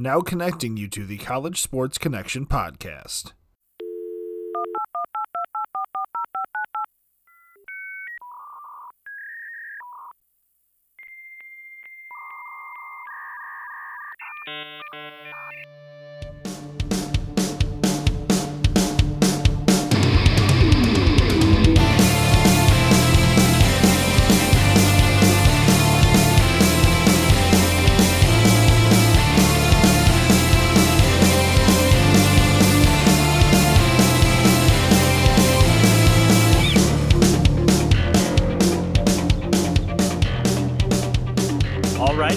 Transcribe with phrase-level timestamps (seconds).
[0.00, 3.34] Now connecting you to the College Sports Connection podcast.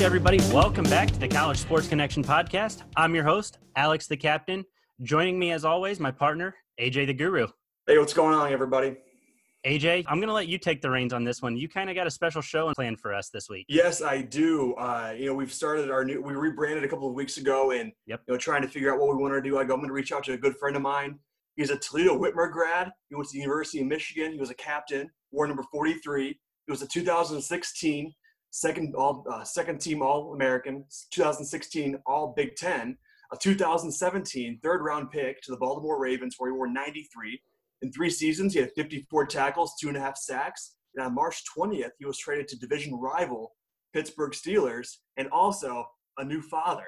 [0.04, 2.82] Everybody, welcome back to the College Sports Connection podcast.
[2.98, 4.66] I'm your host, Alex the Captain.
[5.02, 7.48] Joining me, as always, my partner, AJ the Guru.
[7.88, 8.98] Hey, what's going on, everybody?
[9.66, 11.56] AJ, I'm going to let you take the reins on this one.
[11.56, 13.66] You kind of got a special show planned for us this week.
[13.70, 14.74] Yes, I do.
[14.74, 16.22] Uh, you know, we've started our new.
[16.22, 18.24] We rebranded a couple of weeks ago, and Yep.
[18.28, 19.58] you know, trying to figure out what we want to do.
[19.58, 21.18] I go, I'm going to reach out to a good friend of mine.
[21.56, 22.92] He's a Toledo Whitmer grad.
[23.08, 24.34] He went to the University of Michigan.
[24.34, 26.28] He was a captain, war number 43.
[26.28, 26.38] He
[26.72, 28.14] was a 2016
[28.54, 32.96] second all uh, second team All American, 2016 All Big Ten,
[33.32, 37.42] a 2017 third round pick to the Baltimore Ravens, where he wore 93.
[37.82, 40.76] In three seasons, he had 54 tackles, two and a half sacks.
[40.96, 43.56] And on March 20th, he was traded to division rival
[43.94, 45.86] Pittsburgh Steelers, and also
[46.18, 46.86] a new father.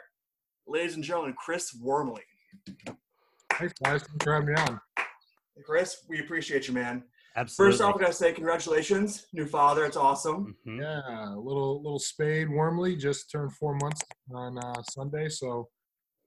[0.67, 2.23] Ladies and gentlemen, Chris Wormley.
[3.53, 4.03] Thanks, guys.
[4.03, 4.79] Thanks for having me on.
[5.66, 7.03] Chris, we appreciate you, man.
[7.38, 7.72] Absolutely.
[7.73, 9.83] First off, I gotta say congratulations, new father.
[9.86, 10.55] It's awesome.
[10.66, 10.80] Mhm.
[10.81, 14.02] Yeah, a little little spade Wormley just turned four months
[14.33, 15.69] on uh, Sunday, so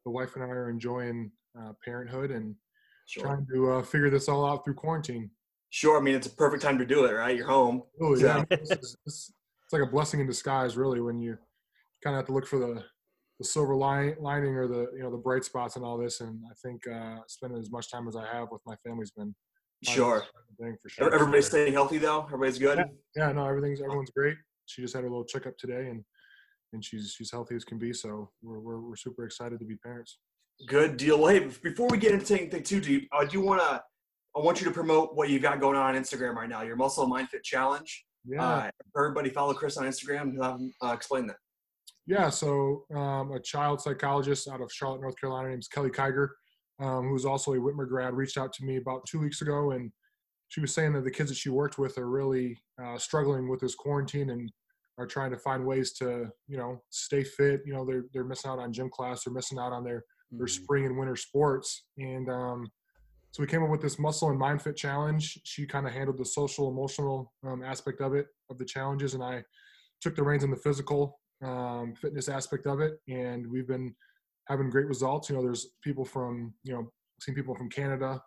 [0.05, 2.55] the wife and I are enjoying uh, parenthood and
[3.07, 3.25] Sure.
[3.25, 5.31] trying to uh, figure this all out through quarantine.
[5.71, 5.97] Sure.
[5.99, 7.35] I mean, it's a perfect time to do it, right?
[7.35, 7.83] You're home.
[8.03, 8.57] Oh yeah, Yeah.
[8.59, 9.33] this is, this,
[9.65, 11.39] it's like a blessing in disguise, really, when you
[12.05, 12.85] kind of have to look for the
[13.39, 16.21] the silver line, lining or the you know the bright spots and all this.
[16.21, 19.35] And I think uh, spending as much time as I have with my family's been
[19.35, 19.48] probably
[19.85, 20.25] Sure.
[20.61, 21.15] thing for sure.
[21.15, 22.25] Everybody's staying healthy though.
[22.25, 22.85] Everybody's good.
[23.17, 24.37] Yeah, no, everything's everyone's great.
[24.67, 26.05] She just had her little checkup today, and
[26.73, 27.93] and she's she's healthy as can be.
[27.93, 30.19] So we're we're, we're super excited to be parents.
[30.67, 31.21] Good deal.
[31.21, 33.83] Well, hey, before we get into anything too deep, I do want to.
[34.37, 36.63] I want you to promote what you've got going on on Instagram right now.
[36.63, 38.05] Your Muscle and Mind Fit Challenge.
[38.27, 41.37] Yeah, Uh, everybody follow Chris on Instagram and have him uh, explain that.
[42.07, 42.29] yeah.
[42.29, 46.29] So um, a child psychologist out of Charlotte, North Carolina, named Kelly Kiger,
[46.81, 49.93] um, who's also a Whitmer grad, reached out to me about two weeks ago, and
[50.49, 53.61] she was saying that the kids that she worked with are really uh, struggling with
[53.61, 54.51] this quarantine and
[54.97, 57.61] are trying to find ways to you know stay fit.
[57.65, 60.05] You know, they're they're missing out on gym class, they're missing out on their
[60.39, 60.51] their Mhm.
[60.51, 61.87] spring and winter sports.
[61.99, 62.71] And um,
[63.31, 65.39] so we came up with this muscle and mind fit challenge.
[65.45, 69.23] She kind of handled the social, emotional um, aspect of it, of the challenges, and
[69.23, 69.45] I
[70.01, 73.01] took the reins on the physical um, fitness aspect of it.
[73.09, 73.95] And we've been
[74.49, 75.29] having great results.
[75.29, 78.23] You know, there's people from, you know, seen people from Canada,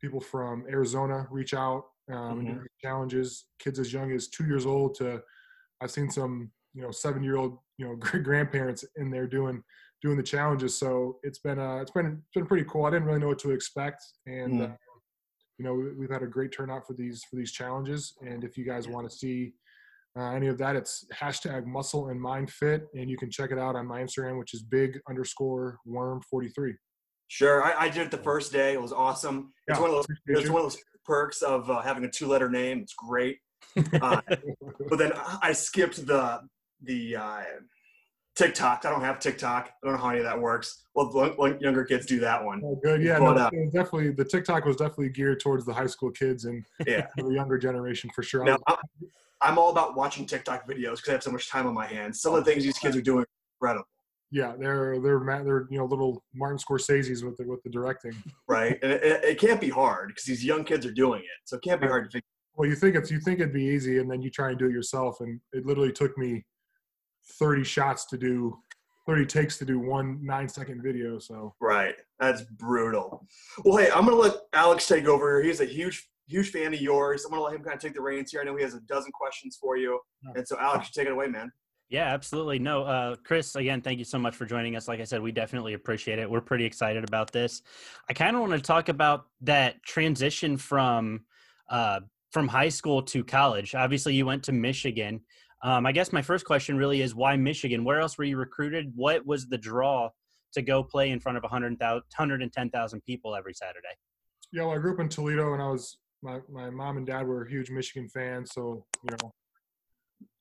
[0.00, 2.62] people from Arizona reach out um, and do Mhm.
[2.62, 3.46] these challenges.
[3.58, 5.22] Kids as young as two years old to,
[5.80, 9.62] I've seen some, you know, seven year old, you know, grandparents in there doing
[10.02, 10.76] doing the challenges.
[10.78, 12.84] So it's been uh, it's been it's been pretty cool.
[12.84, 14.72] I didn't really know what to expect, and Mm.
[14.72, 14.76] uh,
[15.58, 18.14] you know we, we've had a great turnout for these for these challenges.
[18.20, 19.54] And if you guys want to see
[20.16, 23.58] uh, any of that, it's hashtag Muscle and Mind Fit, and you can check it
[23.58, 26.74] out on my Instagram, which is big underscore Worm forty three.
[27.28, 28.72] Sure, I, I did it the first day.
[28.72, 29.52] It was awesome.
[29.66, 30.06] It's Yeah, one of those.
[30.26, 32.80] It's one of those perks of uh, having a two-letter name.
[32.80, 33.38] It's great.
[34.00, 34.20] Uh,
[34.88, 36.40] but then I- I skipped the
[36.82, 37.42] the uh,
[38.36, 38.84] TikTok.
[38.86, 39.68] I don't have TikTok.
[39.82, 40.84] I don't know how any of that works.
[40.94, 42.62] Well, younger kids do that one.
[42.64, 43.02] Oh, good.
[43.02, 46.44] Yeah, But, no, uh, definitely the TikTok was definitely geared towards the high school kids
[46.46, 47.06] and Yeah.
[47.16, 48.42] the younger generation for sure.
[48.44, 48.78] I Now, was-
[49.42, 52.20] I'm, all about watching TikTok videos because I have so much time on my hands.
[52.20, 53.26] Some of the things these kids are doing are
[53.60, 53.88] incredible,
[54.30, 58.12] yeah, they're they're they're you know little Martin Scorsese's with the with the directing.
[58.48, 58.78] right?
[58.82, 61.40] And it, it, can't be hard because these young kids are doing it.
[61.44, 62.26] So it can't be hard to figure.
[62.54, 64.66] Well, you think it's you think it'd be easy, and then you try and do
[64.66, 66.44] it yourself, and it literally took me
[67.38, 68.58] thirty shots to do,
[69.06, 71.18] thirty takes to do one nine second video.
[71.18, 71.94] So Right.
[72.18, 73.26] That's brutal.
[73.64, 75.46] Well, hey, I'm going to let Alex take over here.
[75.48, 77.24] He's a huge, huge fan of yours.
[77.24, 78.40] I'm going to let him kind of take the reins here.
[78.40, 80.00] I know he has a dozen questions for you.
[80.34, 81.52] And so, Alex, you take it away, man.
[81.88, 82.58] Yeah, absolutely.
[82.58, 84.88] No, uh, Chris, again, thank you so much for joining us.
[84.88, 86.28] Like I said, we definitely appreciate it.
[86.28, 87.62] We're pretty excited about this.
[88.10, 91.24] I kind of want to talk about that transition from
[91.70, 92.00] uh,
[92.32, 93.76] from high school to college.
[93.76, 95.20] Obviously, you went to Michigan.
[95.62, 97.84] Um, I guess my first question really is why Michigan?
[97.84, 98.92] Where else were you recruited?
[98.96, 100.10] What was the draw
[100.54, 103.94] to go play in front of 100,000 110,000 people every Saturday?
[104.52, 107.26] yeah, well, I grew up in Toledo, and I was my my mom and dad
[107.26, 109.32] were huge Michigan fans, so you know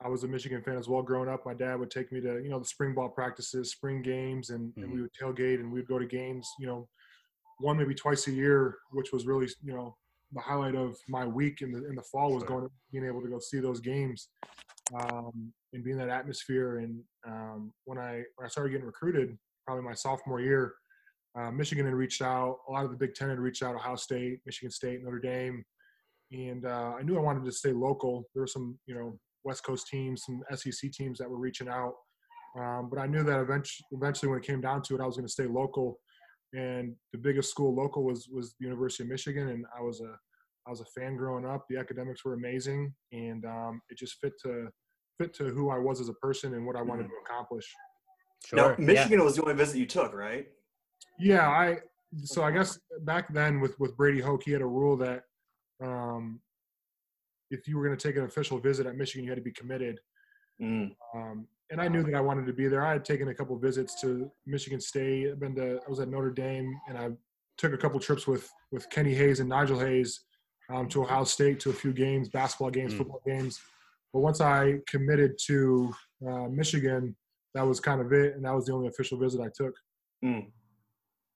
[0.04, 1.46] I was a Michigan fan as well growing up.
[1.46, 4.72] My dad would take me to, you know, the spring ball practices, spring games, and,
[4.78, 6.88] and we would tailgate and we'd go to games, you know,
[7.60, 9.96] one maybe twice a year, which was really, you know,
[10.34, 13.30] the highlight of my week in the in the fall was going being able to
[13.30, 14.30] go see those games
[15.00, 16.80] um, and be in that atmosphere.
[16.80, 20.74] And um, when I when I started getting recruited, probably my sophomore year,
[21.38, 22.60] uh, Michigan had reached out.
[22.68, 23.76] A lot of the Big Ten had reached out.
[23.76, 25.64] Ohio State, Michigan State, Notre Dame,
[26.32, 28.26] and uh, I knew I wanted to stay local.
[28.34, 31.94] There were some you know West Coast teams, some SEC teams that were reaching out.
[32.58, 35.18] Um, but I knew that eventually, eventually, when it came down to it, I was
[35.18, 36.00] going to stay local.
[36.54, 40.16] And the biggest school local was was the University of Michigan, and I was a
[40.68, 41.66] I was a fan growing up.
[41.70, 44.68] The academics were amazing, and um, it just fit to
[45.20, 47.12] fit to who I was as a person and what I wanted mm-hmm.
[47.12, 47.66] to accomplish.
[48.46, 48.58] Sure.
[48.58, 49.26] Now, Michigan yeah.
[49.26, 50.48] was the only visit you took, right?
[51.20, 51.78] Yeah, I.
[52.24, 55.24] So I guess back then with with Brady Hoke, he had a rule that
[55.84, 56.40] um,
[57.52, 59.52] if you were going to take an official visit at Michigan, you had to be
[59.52, 60.00] committed.
[60.62, 60.92] Mm.
[61.14, 62.86] Um, and I knew that I wanted to be there.
[62.86, 65.32] I had taken a couple visits to Michigan State.
[65.32, 67.10] I've been to, I was at Notre Dame, and I
[67.58, 70.22] took a couple trips with with Kenny Hayes and Nigel Hayes
[70.70, 72.98] um, to Ohio State to a few games, basketball games, mm.
[73.00, 73.60] football games.
[74.14, 75.94] But once I committed to
[76.28, 77.16] uh, Michigan,
[77.54, 79.74] that was kind of it, and that was the only official visit I took.
[80.24, 80.48] Mm.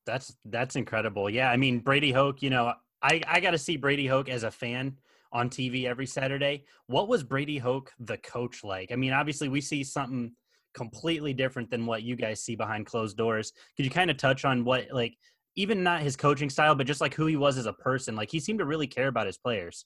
[0.10, 1.30] That's that's incredible.
[1.30, 2.42] Yeah, I mean Brady Hoke.
[2.42, 4.98] You know, I I got to see Brady Hoke as a fan
[5.32, 6.66] on TV every Saturday.
[6.88, 8.92] What was Brady Hoke, the coach, like?
[8.92, 10.32] I mean, obviously, we see something
[10.74, 13.54] completely different than what you guys see behind closed doors.
[13.76, 15.18] Could you kind of touch on what, like,
[15.56, 18.16] even not his coaching style, but just like who he was as a person?
[18.16, 19.86] Like, he seemed to really care about his players.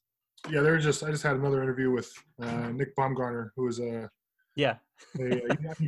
[0.50, 1.04] Yeah, they're just.
[1.04, 2.12] I just had another interview with
[2.42, 4.10] uh, Nick Baumgardner, who is a.
[4.56, 4.76] Yeah.
[5.20, 5.42] a,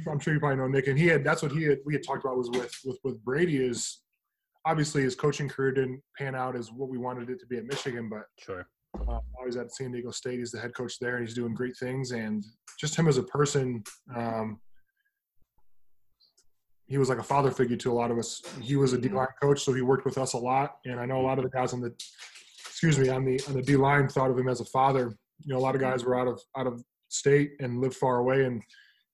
[0.09, 1.23] I'm sure you probably know Nick, and he had.
[1.23, 1.79] That's what he had.
[1.85, 3.99] We had talked about was with with with Brady is
[4.65, 7.65] obviously his coaching career didn't pan out as what we wanted it to be at
[7.65, 8.67] Michigan, but sure
[9.07, 10.39] uh, he's at San Diego State.
[10.39, 12.11] He's the head coach there, and he's doing great things.
[12.11, 12.43] And
[12.79, 13.83] just him as a person,
[14.15, 14.59] um,
[16.87, 18.41] he was like a father figure to a lot of us.
[18.61, 20.77] He was a D line coach, so he worked with us a lot.
[20.85, 21.93] And I know a lot of the guys on the,
[22.67, 25.15] excuse me, on the on the D line thought of him as a father.
[25.43, 28.17] You know, a lot of guys were out of out of state and lived far
[28.17, 28.61] away, and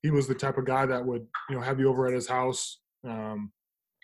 [0.02, 2.28] he was the type of guy that would you know have you over at his
[2.28, 2.80] house.
[3.08, 3.52] Um,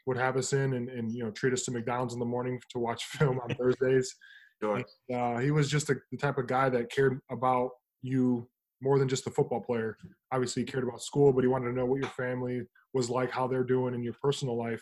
[0.08, 2.60] would have us in and, and you know treat us to McDonald's in the morning
[2.72, 4.16] to watch film on Thursdays.
[4.64, 4.84] Sure.
[5.14, 7.70] Uh, he was just a, the type of guy that cared about
[8.02, 8.50] you
[8.82, 9.96] more than just a football player.
[10.32, 12.62] Obviously, he cared about school, but he wanted to know what your family
[12.94, 14.82] was like, how they're doing in your personal life,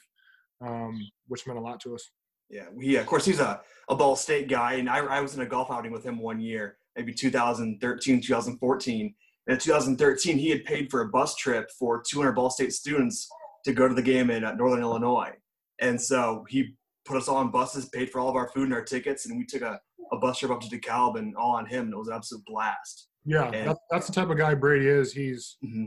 [0.65, 2.09] um, which meant a lot to us.
[2.49, 3.01] Yeah, yeah.
[3.01, 5.69] Of course, he's a, a Ball State guy, and I, I was in a golf
[5.71, 9.15] outing with him one year, maybe 2013, 2014.
[9.47, 13.27] And in 2013, he had paid for a bus trip for 200 Ball State students
[13.65, 15.33] to go to the game in uh, Northern Illinois.
[15.79, 16.75] And so he
[17.05, 19.37] put us all on buses, paid for all of our food and our tickets, and
[19.37, 19.79] we took a,
[20.11, 21.85] a bus trip up to DeKalb and all on him.
[21.85, 23.09] And it was an absolute blast.
[23.25, 25.11] Yeah, and, that's, that's the type of guy Brady is.
[25.11, 25.85] He's mm-hmm.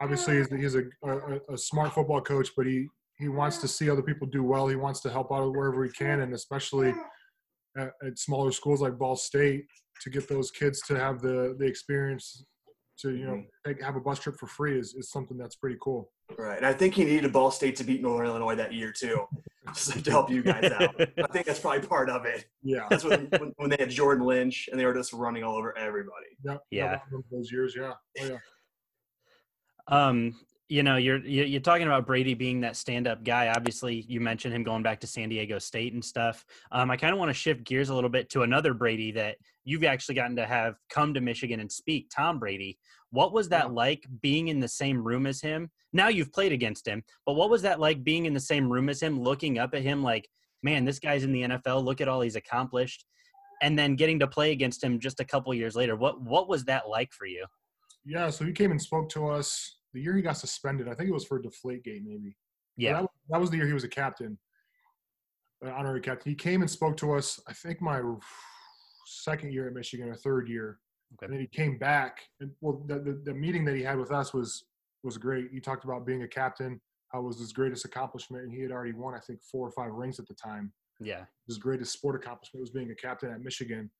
[0.00, 2.88] obviously he's, he's a, a, a, smart football coach, but he
[3.18, 4.66] he wants to see other people do well.
[4.66, 6.92] He wants to help out wherever he can, and especially
[7.78, 9.64] at, at smaller schools like Ball State
[10.00, 12.44] to get those kids to have the the experience
[12.98, 13.70] to you know mm-hmm.
[13.70, 16.10] take, have a bus trip for free is, is something that's pretty cool.
[16.38, 19.26] Right, and I think he needed Ball State to beat Northern Illinois that year too
[19.74, 21.00] just to help you guys out.
[21.00, 22.46] I think that's probably part of it.
[22.62, 22.86] Yeah.
[22.90, 25.76] That's when, when, when, they had Jordan Lynch and they were just running all over
[25.78, 26.26] everybody.
[26.44, 26.56] Yeah.
[26.70, 26.98] Yeah.
[27.30, 27.92] Those years, yeah.
[28.20, 28.38] Oh, yeah.
[29.88, 30.34] Um,
[30.72, 33.52] you know, you're you're talking about Brady being that stand-up guy.
[33.54, 36.46] Obviously, you mentioned him going back to San Diego State and stuff.
[36.70, 39.36] Um, I kind of want to shift gears a little bit to another Brady that
[39.64, 42.78] you've actually gotten to have come to Michigan and speak, Tom Brady.
[43.10, 45.70] What was that like being in the same room as him?
[45.92, 48.88] Now you've played against him, but what was that like being in the same room
[48.88, 50.26] as him, looking up at him like,
[50.62, 51.84] man, this guy's in the NFL.
[51.84, 53.04] Look at all he's accomplished,
[53.60, 55.96] and then getting to play against him just a couple years later.
[55.96, 57.44] What what was that like for you?
[58.06, 60.88] Yeah, so he came and spoke to us the year he got suspended.
[60.88, 62.36] I think it was for a Deflategate, maybe.
[62.76, 64.38] Yeah, that, that, was the year he was a captain,
[65.64, 66.30] uh, honorary captain.
[66.30, 67.38] He came and spoke to us.
[67.46, 68.00] I think my
[69.06, 70.78] second year at Michigan or third year.
[71.14, 71.26] Okay.
[71.26, 72.22] And then he came back.
[72.40, 74.64] And well, the, the, the meeting that he had with us was
[75.02, 75.48] was great.
[75.52, 78.70] He talked about being a captain, how it was his greatest accomplishment, and he had
[78.70, 80.72] already won, I think, four or five rings at the time.
[81.00, 83.90] Yeah, his greatest sport accomplishment was being a captain at Michigan.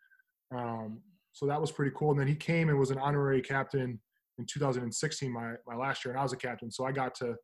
[0.57, 1.01] Um,
[1.33, 2.11] so that was pretty cool.
[2.11, 3.99] And then he came and was an honorary captain
[4.43, 6.71] in 2016, my my last year, and I was a captain.
[6.71, 7.35] So I got to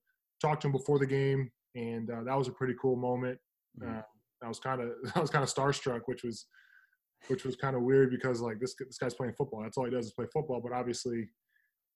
[0.41, 3.39] talk to him before the game, and uh, that was a pretty cool moment.
[3.81, 3.99] Mm-hmm.
[3.99, 4.03] Uh,
[4.43, 6.47] I was kind of I was kind of starstruck, which was
[7.29, 9.63] which was kind of weird because like this this guy's playing football.
[9.63, 10.61] That's all he does is play football.
[10.63, 11.29] But obviously,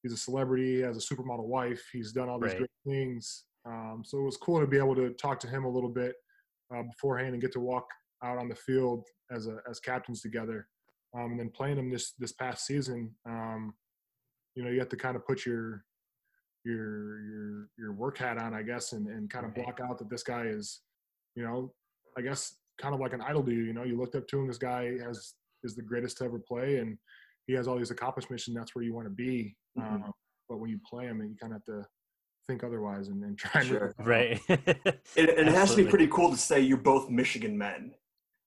[0.03, 0.77] he's a celebrity.
[0.77, 1.83] He has a supermodel wife.
[1.93, 2.59] He's done all these right.
[2.59, 3.45] great things.
[3.65, 6.15] Um, so it was cool to be able to talk to him a little bit
[6.75, 7.87] uh, beforehand and get to walk
[8.25, 10.67] out on the field as a as captains together.
[11.15, 13.75] Um, and then playing him this this past season, um,
[14.55, 15.85] you know you have to kind of put your
[16.65, 20.11] your your your work hat on, I guess, and and kind of block out that
[20.11, 20.81] this guy is,
[21.35, 21.73] you know,
[22.17, 23.63] I guess kind of like an idol to you.
[23.65, 24.47] You know, you looked up to him.
[24.47, 26.99] This guy has is the greatest to ever play, and
[27.47, 29.57] he has all these accomplishments, and that's where you want to be.
[29.79, 30.05] Mhm.
[30.05, 30.13] Um,
[30.49, 31.89] but when you play him, you kind of have to
[32.47, 33.95] think otherwise and, and try and Sure.
[33.99, 34.41] right.
[34.49, 37.95] And, and it has to be pretty cool to say you're both Michigan men.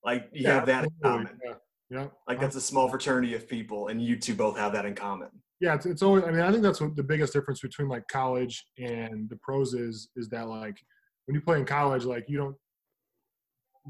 [0.04, 1.40] Like you have that in common.
[1.44, 1.54] Yeah.
[1.90, 2.08] Yeah.
[2.28, 5.30] Like that's a small fraternity of people, and you two both have that in common.
[5.62, 8.06] yeah it's, it's always i mean i think that's what the biggest difference between like
[8.10, 10.78] college and the pros is is that like
[11.26, 12.56] when you play in college like you don't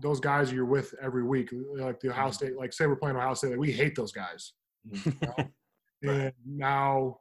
[0.02, 2.34] those guys you're with every week like the ohio mm-hmm.
[2.34, 4.54] state like say we're playing ohio state like we hate those guys
[4.88, 5.42] mm-hmm.
[6.08, 6.26] Right.
[6.26, 7.18] and now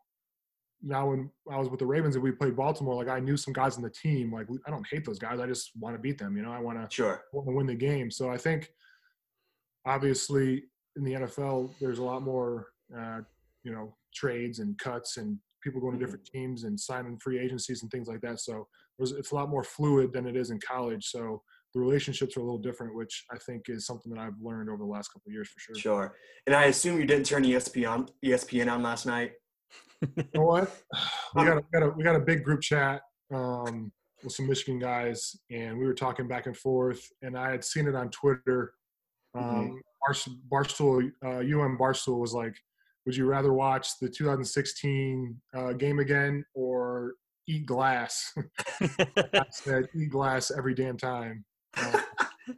[0.83, 3.55] now when i was with the ravens and we played baltimore like i knew some
[3.55, 6.19] guys on the team like i don't hate those guys i just want to beat
[6.19, 7.23] them you know i want to Sure.
[7.33, 8.11] want to win the game.
[8.11, 8.69] So I think
[9.87, 10.65] obviously
[10.97, 13.21] in the NFL, there's a lot more, uh,
[13.63, 17.83] you know, trades and cuts and people going to different teams and signing free agencies
[17.83, 18.39] and things like that.
[18.41, 18.67] So
[18.99, 21.07] it's a lot more fluid than it is in college.
[21.07, 24.69] So the relationships are a little different, which I think is something that I've learned
[24.69, 25.75] over the last couple of years for sure.
[25.75, 26.15] Sure.
[26.47, 29.33] And I assume you didn't turn ESPN on, ESPN on last night.
[30.01, 30.71] You know what?
[31.35, 33.03] We got a, we got a, we got a big group chat
[33.35, 33.91] um,
[34.23, 37.01] with some Michigan guys, and we were talking back and forth.
[37.23, 38.73] And I had seen it on Twitter.
[39.35, 42.55] Um, Barst- Barstool, uh, UM Barstool was like,
[43.07, 47.15] "Would you rather watch the 2016 uh, game again or
[47.49, 48.33] eat glass?"
[48.81, 51.45] I said, "Eat glass every damn time."
[51.77, 52.01] Uh,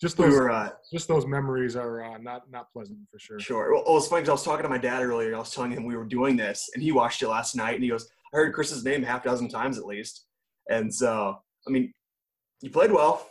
[0.00, 3.38] just We those, were uh, just those memories are uh, not not pleasant for sure.
[3.38, 3.72] sure.
[3.74, 5.28] Well, well, it's funny 'cause I was talking to my dad earlier.
[5.28, 7.74] and I was telling him we were doing this, and he watched it last night,
[7.74, 10.26] and he goes, "I heard Chris's name half dozen times at least."
[10.70, 11.36] And so,
[11.66, 11.92] I mean,
[12.62, 13.26] you played well.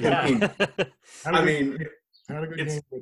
[0.00, 0.20] yeah.
[0.22, 0.50] I mean,
[1.26, 1.78] I mean,
[2.34, 3.00] had a good it's- game, but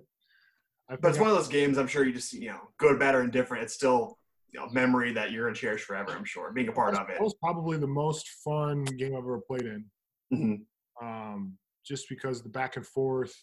[0.88, 1.78] I but it's one of those games.
[1.78, 3.64] I'm sure you just you know, good, bad, or indifferent.
[3.64, 4.18] It's still
[4.52, 6.12] you know, memory that you're gonna cherish forever.
[6.12, 7.18] I'm sure being a part that of was, it.
[7.18, 9.84] that was probably the most fun game I've ever played in.
[10.32, 10.64] Mhm.
[11.02, 13.34] Um, just because the back and forth,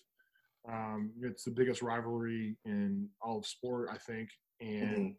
[0.68, 4.30] um, it's the biggest rivalry in all of sport, I think,
[4.62, 5.16] and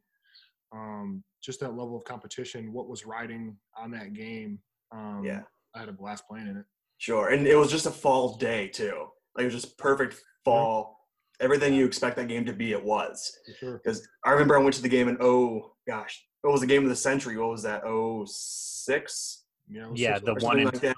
[0.72, 0.76] Mhm.
[0.76, 4.62] um, just that level of competition, what was riding on that game.
[4.90, 5.44] Um, Yeah.
[5.74, 6.66] I had a blast playing in it.
[6.98, 9.10] Sure, and it was just a fall day too.
[9.36, 11.00] Like it was just perfect fall.
[11.40, 13.36] Everything you expect that game to be, it was.
[13.46, 13.80] For sure.
[13.82, 16.84] Because I remember I went to the game and oh gosh, what was the game
[16.84, 17.36] of the century?
[17.36, 17.82] What was that?
[17.84, 19.44] Oh six.
[19.68, 20.96] Yeah, Yeah, the one in- like that.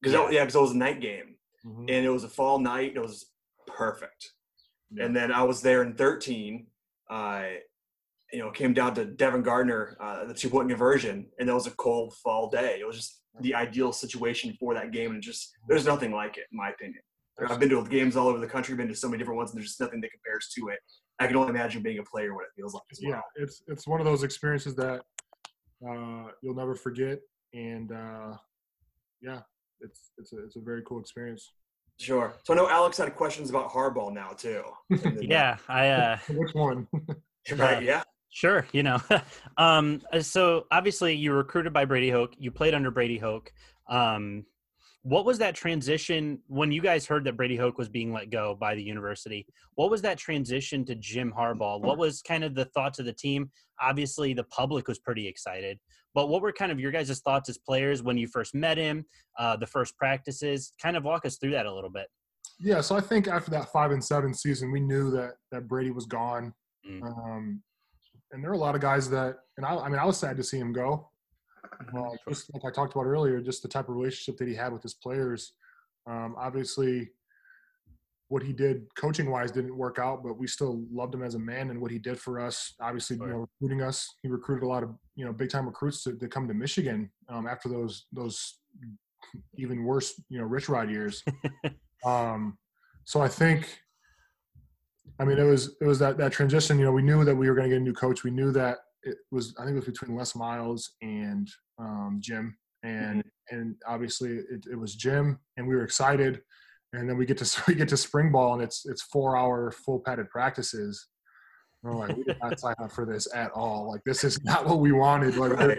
[0.00, 0.30] Because Yeah.
[0.30, 1.80] yeah, because it was a night game, Mhm.
[1.88, 2.88] and it was a fall night.
[2.88, 3.32] And it was
[3.66, 4.32] perfect.
[4.90, 5.06] Yeah.
[5.06, 6.68] And then I was there in thirteen.
[7.10, 7.44] Uh,
[8.32, 11.66] you know, came down to Devin Gardner, uh, the two point conversion, and that was
[11.66, 12.78] a cold fall day.
[12.80, 16.46] It was just the ideal situation for that game, and just there's nothing like it,
[16.50, 17.02] in my opinion.
[17.48, 19.58] I've been to games all over the country, been to so many different ones, and
[19.58, 20.78] there's just nothing that compares to it.
[21.18, 23.12] I can only imagine being a player what it feels like as well.
[23.12, 25.02] yeah, it's it's one of those experiences that
[25.88, 27.20] uh, you'll never forget,
[27.52, 28.36] and uh,
[29.20, 29.40] yeah,
[29.80, 31.52] it's it's a it's a very cool experience.
[31.98, 32.34] Sure.
[32.42, 34.62] So I know Alex had questions about hardball now too.
[35.20, 36.88] Yeah, I uh Which one?
[37.56, 37.82] Right.
[37.82, 38.02] Yeah.
[38.30, 38.98] Sure, you know.
[39.58, 42.32] um, uh, so obviously you were recruited by Brady Hoke.
[42.38, 43.52] You played under Brady Hoke.
[43.86, 44.46] Um,
[45.04, 48.56] what was that transition when you guys heard that Brady Hoke was being let go
[48.58, 49.46] by the university?
[49.74, 51.78] What was that transition to Jim Harbaugh?
[51.78, 53.50] What was kind of the thoughts of the team?
[53.82, 55.78] Obviously, the public was pretty excited,
[56.14, 59.04] but what were kind of your guys' thoughts as players when you first met him?
[59.38, 62.06] Uh, the first practices, kind of walk us through that a little bit.
[62.58, 65.90] Yeah, so I think after that five and seven season, we knew that that Brady
[65.90, 66.54] was gone.
[66.88, 67.02] Mm.
[67.02, 67.62] Um,
[68.32, 70.38] and there are a lot of guys that, and I, I mean, I was sad
[70.38, 71.10] to see him go.
[71.96, 74.72] Uh, just like I talked about earlier, just the type of relationship that he had
[74.72, 75.54] with his players.
[76.06, 77.10] Um, obviously,
[78.28, 81.38] what he did coaching wise didn't work out, but we still loved him as a
[81.38, 82.74] man and what he did for us.
[82.80, 86.02] Obviously, you know, recruiting us, he recruited a lot of you know big time recruits
[86.04, 88.58] to, to come to Michigan um, after those those
[89.56, 91.22] even worse you know Rich Rod years.
[92.04, 92.58] um,
[93.04, 93.78] so I think,
[95.20, 96.78] I mean, it was it was that that transition.
[96.78, 98.24] You know, we knew that we were going to get a new coach.
[98.24, 99.54] We knew that it was.
[99.58, 104.78] I think it was between Les Miles and um, Jim, and and obviously it, it
[104.78, 106.42] was Jim, and we were excited.
[106.92, 109.70] And then we get to we get to spring ball, and it's it's four hour
[109.70, 111.08] full padded practices.
[111.82, 113.90] And We're like, we did not sign up for this at all.
[113.90, 115.36] Like, this is not what we wanted.
[115.36, 115.78] Like, where,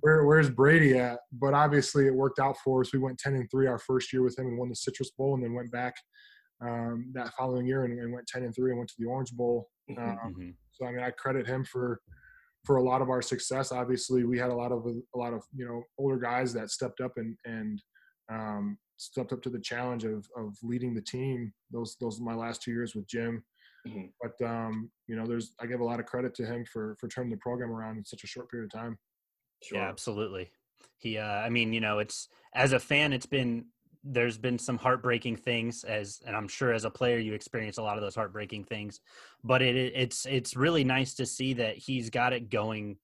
[0.00, 1.20] where, where's Brady at?
[1.32, 2.92] But obviously, it worked out for us.
[2.92, 5.34] We went ten and three our first year with him and won the Citrus Bowl,
[5.34, 5.94] and then went back
[6.60, 9.32] um, that following year and, and went ten and three and went to the Orange
[9.32, 9.68] Bowl.
[9.96, 10.54] Um, Mhm.
[10.72, 12.00] so I mean, I credit him for
[12.68, 13.72] for a lot of our success.
[13.72, 17.00] Obviously, we had a lot of a lot of you know older guys that stepped
[17.00, 17.82] up and and
[18.30, 21.50] um, stepped up to the challenge of of leading the team.
[21.72, 23.42] Those those my last two years with Jim.
[23.86, 24.10] Mhm.
[24.20, 27.08] But um, you know, there's I give a lot of credit to him for for
[27.08, 28.98] turning the program around in such a short period of time.
[29.62, 29.78] Sure.
[29.78, 30.50] Yeah, absolutely.
[30.98, 33.64] He, uh, I mean, you know, it's as a fan, it's been
[34.04, 37.82] there's been some heartbreaking things as, and I'm sure as a player you experience a
[37.82, 39.00] lot of those heartbreaking things.
[39.44, 42.96] But it, it's it's really nice to see that he's got it going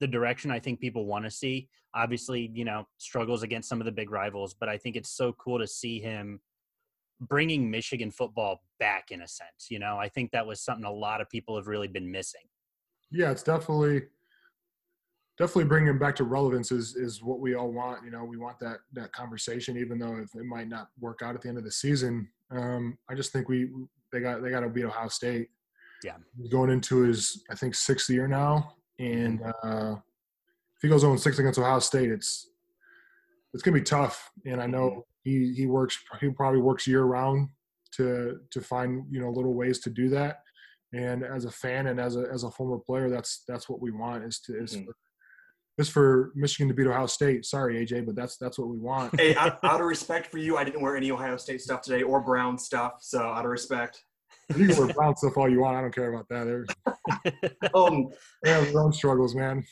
[0.00, 1.68] the direction I think people want to see.
[1.94, 5.32] Obviously, you know, struggles against some of the big rivals, but I think it's so
[5.34, 6.40] cool to see him
[7.20, 9.68] bringing Michigan football back in a sense.
[9.70, 12.42] You know, I think that was something a lot of people have really been missing.
[13.10, 14.02] Yeah, it's definitely
[15.38, 18.04] definitely bringing him back to relevance is is what we all want.
[18.04, 21.34] You know, we want that that conversation, even though if it might not work out
[21.34, 22.28] at the end of the season.
[22.50, 23.70] Um, I just think we
[24.12, 25.48] they got they got to beat Ohio State.
[26.04, 26.16] Yeah.
[26.36, 29.92] he's going into his I think sixth year now, and uh,
[30.76, 32.48] if he goes on six against Ohio State, it's
[33.54, 34.30] it's gonna be tough.
[34.44, 37.48] And I know he he works he probably works year round
[37.92, 40.40] to to find you know little ways to do that.
[40.92, 43.92] And as a fan and as a as a former player, that's that's what we
[43.92, 44.88] want is to is Mhm.
[45.76, 47.44] For, is for Michigan to beat Ohio State.
[47.44, 49.18] Sorry, AJ, but that's that's what we want.
[49.18, 52.02] Hey, out, out of respect for you, I didn't wear any Ohio State stuff today
[52.02, 52.94] or Brown stuff.
[53.00, 54.02] So out of respect.
[54.56, 55.76] You can wear brown stuff all you want.
[55.76, 56.44] I don't care about that.
[56.44, 56.66] They're,
[57.74, 58.08] Um,
[58.42, 59.64] they have their own struggles, man.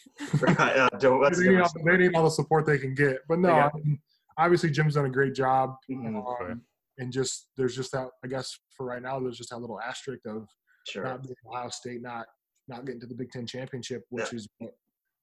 [0.47, 3.19] uh, don't, that's They need, all, they need all the support they can get.
[3.29, 3.67] But no, Yeah.
[3.75, 3.99] I mean,
[4.39, 5.75] obviously Jim's done a great job.
[5.91, 6.63] Mhm, Um,
[6.99, 10.25] and just there's just that I guess for right now there's just that little asterisk
[10.27, 10.47] of
[10.87, 11.05] Sure.
[11.05, 12.27] not being Ohio State, not
[12.69, 14.73] not getting to the Big Ten championship, which is what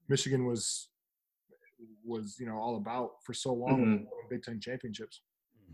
[0.10, 0.90] Michigan was
[2.04, 3.80] was you know all about for so long.
[3.80, 4.30] Mhm.
[4.30, 5.22] Big Ten championships.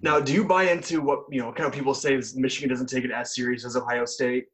[0.02, 1.52] Now, do you buy into what you know?
[1.54, 4.46] Kind of people say is Michigan doesn't take it as serious as Ohio State.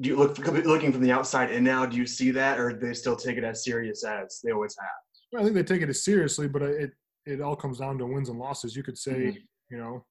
[0.00, 1.86] Do you look looking from the outside in now?
[1.86, 4.76] Do you see that, or do they still take it as serious as they always
[4.78, 4.88] have?
[5.32, 6.92] Well, I think they take it as seriously, but it
[7.24, 8.74] it all comes down to wins and losses.
[8.74, 9.48] You could say, Mhm.
[9.70, 10.04] you know,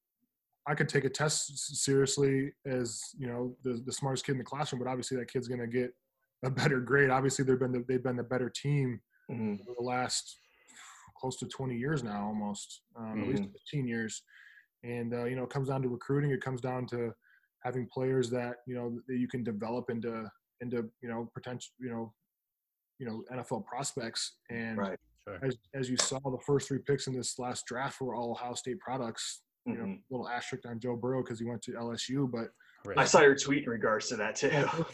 [0.66, 4.44] I could take a test seriously as you know the the smartest kid in the
[4.44, 5.94] classroom, but obviously that kid's going to get
[6.44, 7.10] a better grade.
[7.10, 9.62] Obviously, they've been the, they've been the better team Mhm.
[9.62, 10.40] over the last
[11.18, 13.52] close to 20 years now, almost um, at least Mhm.
[13.54, 14.24] 15 years.
[14.84, 16.32] And uh, you know, it comes down to recruiting.
[16.32, 17.14] It comes down to
[17.64, 20.30] having players that you know that you can develop into
[20.62, 22.14] into you know potential you know
[22.98, 24.38] you know NFL prospects.
[24.50, 25.00] And Right.
[25.24, 25.38] Sure.
[25.44, 28.56] as as you saw, the first three picks in this last draft were all Ohio
[28.56, 29.44] State products.
[29.68, 30.04] You know, Mhm.
[30.10, 32.52] little asterisk on Joe Burrow because he went to LSU, but
[32.86, 32.98] Right.
[32.98, 34.50] I saw your tweet in regards to that too.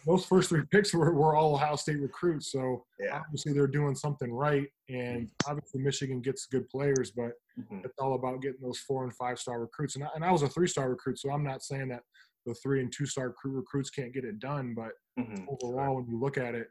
[0.06, 2.52] those first three picks were, were all Ohio State recruits.
[2.52, 3.18] So Yeah.
[3.20, 4.68] obviously they're doing something right.
[4.90, 7.86] And obviously Michigan gets good players, but Mhm.
[7.86, 9.96] it's all about getting those four and five star recruits.
[9.96, 12.04] And I, and I was a three star recruit, so I'm not saying that
[12.46, 14.74] the three and two star recruits can't get it done.
[14.74, 15.46] But Mhm.
[15.48, 16.70] overall, when you look at it,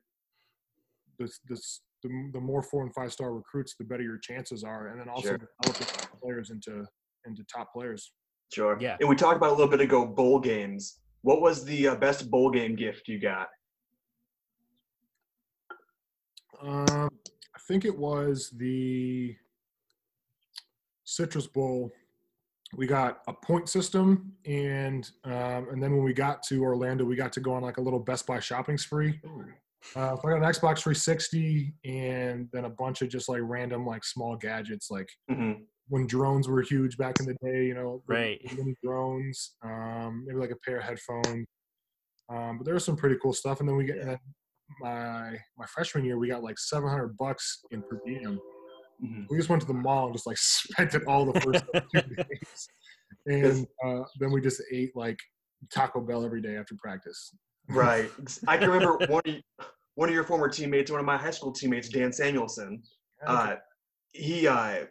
[1.18, 4.88] this this the, the more four and five star recruits, the better your chances are.
[4.88, 5.38] And then also Sure.
[5.38, 6.86] developing players into
[7.26, 8.12] into top players.
[8.52, 8.76] Sure.
[8.80, 8.96] Yeah.
[9.00, 11.00] And we talked about a little bit ago bowl games.
[11.26, 13.48] What was the uh, best bowl game gift you got?
[16.62, 17.08] Um,
[17.52, 19.34] I think it was the
[21.02, 21.90] Citrus Bowl.
[22.76, 27.16] We got a point system, and um, and then when we got to Orlando, we
[27.16, 29.20] got to go on like a little Best Buy shopping spree.
[29.96, 33.84] Uh, so I got an Xbox 360, and then a bunch of just like random
[33.84, 35.64] like small gadgets, like Mhm.
[35.88, 37.64] When drones were huge back in the day.
[37.66, 38.40] You know, Right.
[38.56, 39.54] mini drones.
[39.62, 41.46] Um, maybe like a pair of headphones.
[42.28, 44.18] Um, but there was some pretty cool stuff, and then we get and then
[44.80, 48.40] my my freshman year, we got like 700 bucks in per diem.
[49.04, 49.26] Mhm.
[49.28, 51.84] We just went to the mall and just like spent it all the first like,
[51.94, 52.68] two days,
[53.26, 55.18] and uh, then we just ate like
[55.72, 57.32] Taco Bell every day after practice.
[57.68, 58.10] Right.
[58.48, 59.34] I can remember one of,
[59.94, 62.82] one of your former teammates, one of my high school teammates, Dan Samuelson.
[63.24, 63.56] Uh,
[64.12, 64.86] he, uh,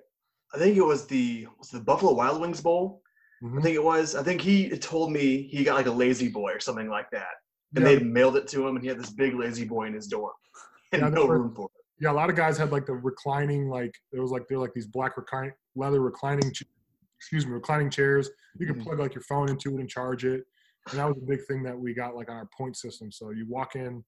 [0.56, 3.02] I think it was the was the Buffalo Wild Wings Bowl.
[3.44, 3.62] I Mhm.
[3.62, 4.16] think it was.
[4.16, 7.28] I think he told me he got like a lazy boy or something like that,
[7.76, 7.96] and Yeah.
[7.96, 10.32] they mailed it to him, and he had this big lazy boy in his dorm,
[10.94, 11.84] and Yeah, no room for it.
[12.00, 14.74] yeah, a lot of guys had like the reclining, like there was like they're like
[14.74, 16.50] these black reclining leather reclining,
[17.20, 18.30] excuse me, reclining chairs.
[18.58, 18.84] You could Mhm.
[18.84, 20.46] plug like your phone into it and charge it,
[20.90, 23.12] and that was a big thing that we got like on our point system.
[23.12, 24.04] So you walk in,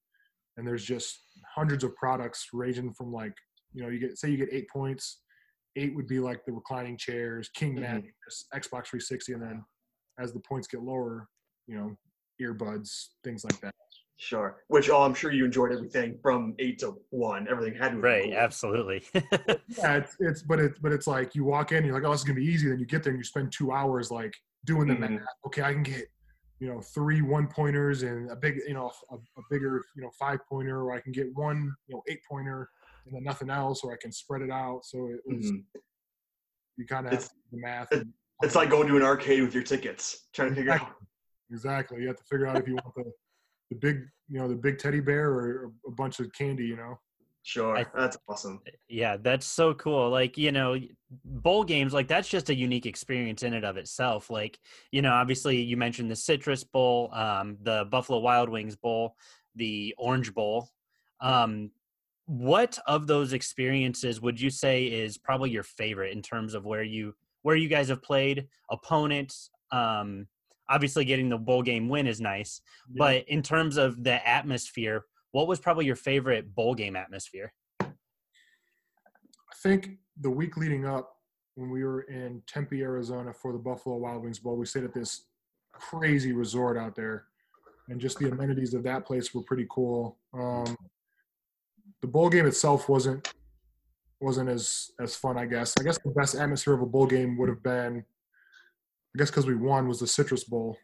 [0.55, 1.19] and there's just
[1.53, 3.35] hundreds of products ranging from like
[3.73, 5.21] you know you get say you get eight points,
[5.77, 7.81] eight would be like the reclining chairs, king Mhm.
[7.81, 8.03] mat,
[8.53, 9.65] Xbox 360, and then
[10.19, 11.29] as the points get lower,
[11.67, 11.95] you know,
[12.41, 13.73] earbuds, things like that.
[14.19, 14.63] Sure.
[14.67, 17.47] Which oh, I'm sure you enjoyed everything from eight to one.
[17.47, 18.23] Everything had to be right.
[18.25, 18.33] cool.
[18.33, 19.03] Absolutely.
[19.77, 22.21] Yeah, it's, it's but it's but it's like you walk in, you're like, oh, this
[22.21, 22.67] is gonna be easy.
[22.69, 24.33] Then you get there and you spend two hours like
[24.65, 25.11] doing the Mhm.
[25.11, 25.27] math.
[25.45, 26.07] Okay, I can get
[26.59, 30.09] you know three one pointers and a big you know a, a bigger you know
[30.17, 32.67] five pointer, or I can get one you know eight pointer
[33.07, 34.85] and then nothing else, or I can spread it out.
[34.85, 35.63] So it was Mhm.
[36.77, 37.91] you kind of have It's- the math.
[37.91, 40.93] it- and- It's like going to an arcade with your tickets, trying to figure out.
[41.49, 42.01] exactly.
[42.01, 43.11] You have to figure out if you want the
[43.69, 46.65] the big you know the big teddy bear or a bunch of candy.
[46.67, 46.99] You know.
[47.43, 48.61] Sure, I- that's awesome.
[48.89, 50.09] Yeah, that's so cool.
[50.09, 50.77] Like, you know,
[51.23, 54.29] bowl games, like that's just a unique experience in and of itself.
[54.29, 54.59] Like,
[54.91, 59.15] you know, obviously you mentioned the Citrus Bowl, um, the Buffalo Wild Wings Bowl,
[59.55, 60.69] the Orange Bowl.
[61.21, 61.71] Um,
[62.27, 66.83] what of those experiences would you say is probably your favorite in terms of where
[66.83, 69.49] you where you guys have played opponents?
[69.71, 70.27] Um,
[70.69, 72.61] obviously getting the bowl game win is nice,
[72.97, 77.53] but in terms of the atmosphere, what was probably your favorite bowl game atmosphere?
[77.79, 77.85] I
[79.63, 81.13] think the week leading up,
[81.55, 84.93] when we were in Tempe, Arizona for the Buffalo Wild Wings Bowl, we stayed at
[84.93, 85.23] this
[85.71, 87.25] crazy resort out there,
[87.87, 90.17] and just the amenities of that place were pretty cool.
[90.33, 90.75] Um,
[92.01, 93.33] the bowl game itself wasn't
[94.19, 95.73] wasn't as as fun, I guess.
[95.79, 97.97] I guess the best atmosphere of a bowl game would have been,
[99.15, 100.77] I guess, because we won was the Citrus Bowl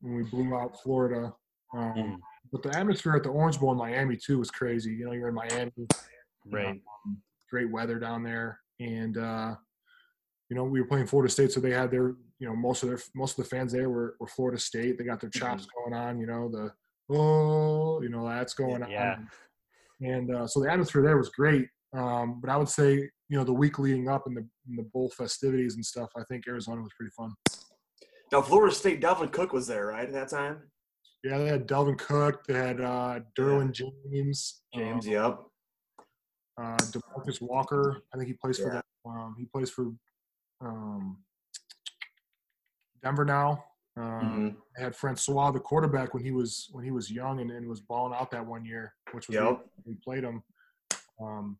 [0.00, 1.32] when we blew out Florida.
[1.74, 2.16] Um, Mm.
[2.52, 4.90] But the atmosphere at the Orange Bowl in Miami too was crazy.
[4.92, 5.70] You know, you're in Miami,
[6.50, 6.66] Right.
[7.06, 9.54] um, great weather down there, and uh,
[10.48, 12.08] you know we were playing Florida State, so they had their
[12.40, 14.98] you know most of their most of the fans there were, were Florida State.
[14.98, 16.72] They got their chops going on, you know the
[17.14, 19.12] oh you know that's going Yeah.
[19.12, 19.28] on,
[20.00, 21.66] and uh, so the atmosphere there was great.
[21.96, 24.82] Um, but I would say you know the week leading up and the in the
[24.94, 27.34] bowl festivities and stuff, I think Arizona was pretty fun.
[28.32, 30.62] Now, Florida State, Dalvin Cook was there, right, at that time?
[31.24, 35.38] Yeah, they had Dalvin Cook, they had uh, Derwin James, James, um, yep.
[36.60, 38.02] uh, Demarcus Walker.
[38.14, 38.84] I think he plays for that.
[39.04, 39.92] um, he plays for
[40.60, 41.18] um,
[43.02, 43.64] Denver now.
[43.96, 44.56] Um, Mhm.
[44.76, 47.80] They had Francois, the quarterback, when he was when he was young and, and was
[47.80, 49.66] balling out that one year, which was Yep.
[49.84, 50.42] we played him.
[51.20, 51.58] Um,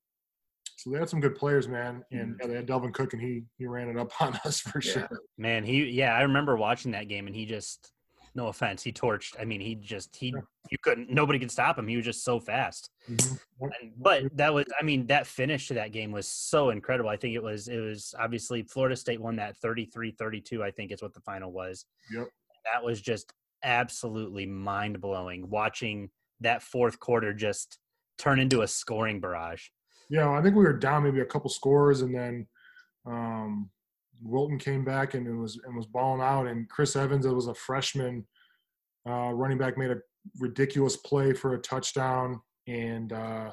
[0.76, 3.44] so they had some good players, man, and yeah, they had Dalvin Cook, and he
[3.58, 4.92] he ran it up on us for Yeah.
[4.92, 5.08] sure.
[5.36, 7.92] Man, he yeah, I remember watching that game and he just
[8.34, 9.34] no offense, he torched.
[9.40, 10.34] I mean, he just he
[10.70, 11.88] you couldn't nobody could stop him.
[11.88, 12.90] He was just so fast.
[13.08, 13.38] Mhm.
[13.60, 17.10] And, but that was I mean, that finish to that game was so incredible.
[17.10, 21.02] I think it was it was obviously Florida State won that 33-32, I think is
[21.02, 21.86] what the final was.
[22.12, 22.28] Yep.
[22.72, 27.78] That was just absolutely mind-blowing watching that fourth quarter just
[28.18, 29.68] turn into a scoring barrage.
[30.08, 32.46] Yeah, I think we were down maybe a couple scores, and then
[33.06, 33.70] um,
[34.22, 36.46] Wilton came back and it was and was balling out.
[36.46, 38.26] And Chris Evans, it was a freshman
[39.08, 40.00] uh, running back, made a
[40.38, 43.50] ridiculous play for a touchdown, and uh,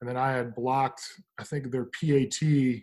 [0.00, 1.02] and then I had blocked.
[1.38, 2.82] I think their PAT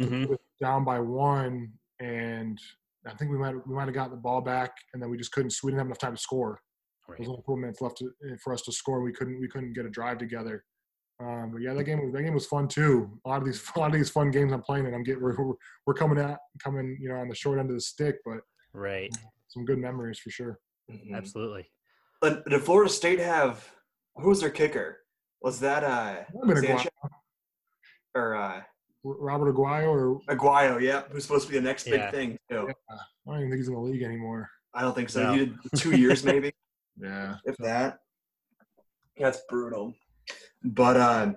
[0.00, 0.28] Mhm.
[0.28, 2.60] was down by one, and
[3.06, 5.30] I think we might we might have gotten the ball back, and then we just
[5.32, 5.54] couldn't.
[5.62, 6.60] We didn't have enough time to score.
[7.06, 7.20] There Right.
[7.20, 9.02] was only four minutes left to, for us to score.
[9.02, 10.64] We couldn't we couldn't get a drive together.
[11.20, 13.18] Um, but yeah, that game that game was fun too.
[13.24, 15.22] A lot of these a lot of these fun games I'm playing, and I'm getting
[15.22, 18.16] we're, we're- we're coming at coming you know on the short end of the stick,
[18.24, 18.38] but
[18.72, 19.14] Right.
[19.48, 20.58] some good memories for sure.
[20.90, 21.14] Mhm.
[21.14, 21.70] Absolutely.
[22.20, 23.68] But did Florida State have
[24.16, 24.98] who was their kicker?
[25.42, 26.90] Was that uh Might have been Sanchez
[28.14, 28.62] or uh
[29.04, 30.80] Roberto Aguayo, or Aguayo?
[30.80, 32.10] Yeah, who's supposed to be the next Yeah.
[32.10, 32.68] big thing too.
[32.90, 32.96] I
[33.26, 34.48] don't even think he's in the league anymore.
[34.72, 35.22] I don't think so.
[35.22, 35.32] No.
[35.34, 36.52] He did two years maybe,
[37.00, 37.98] Yeah, if that.
[39.16, 39.94] That's brutal.
[40.62, 41.36] But um,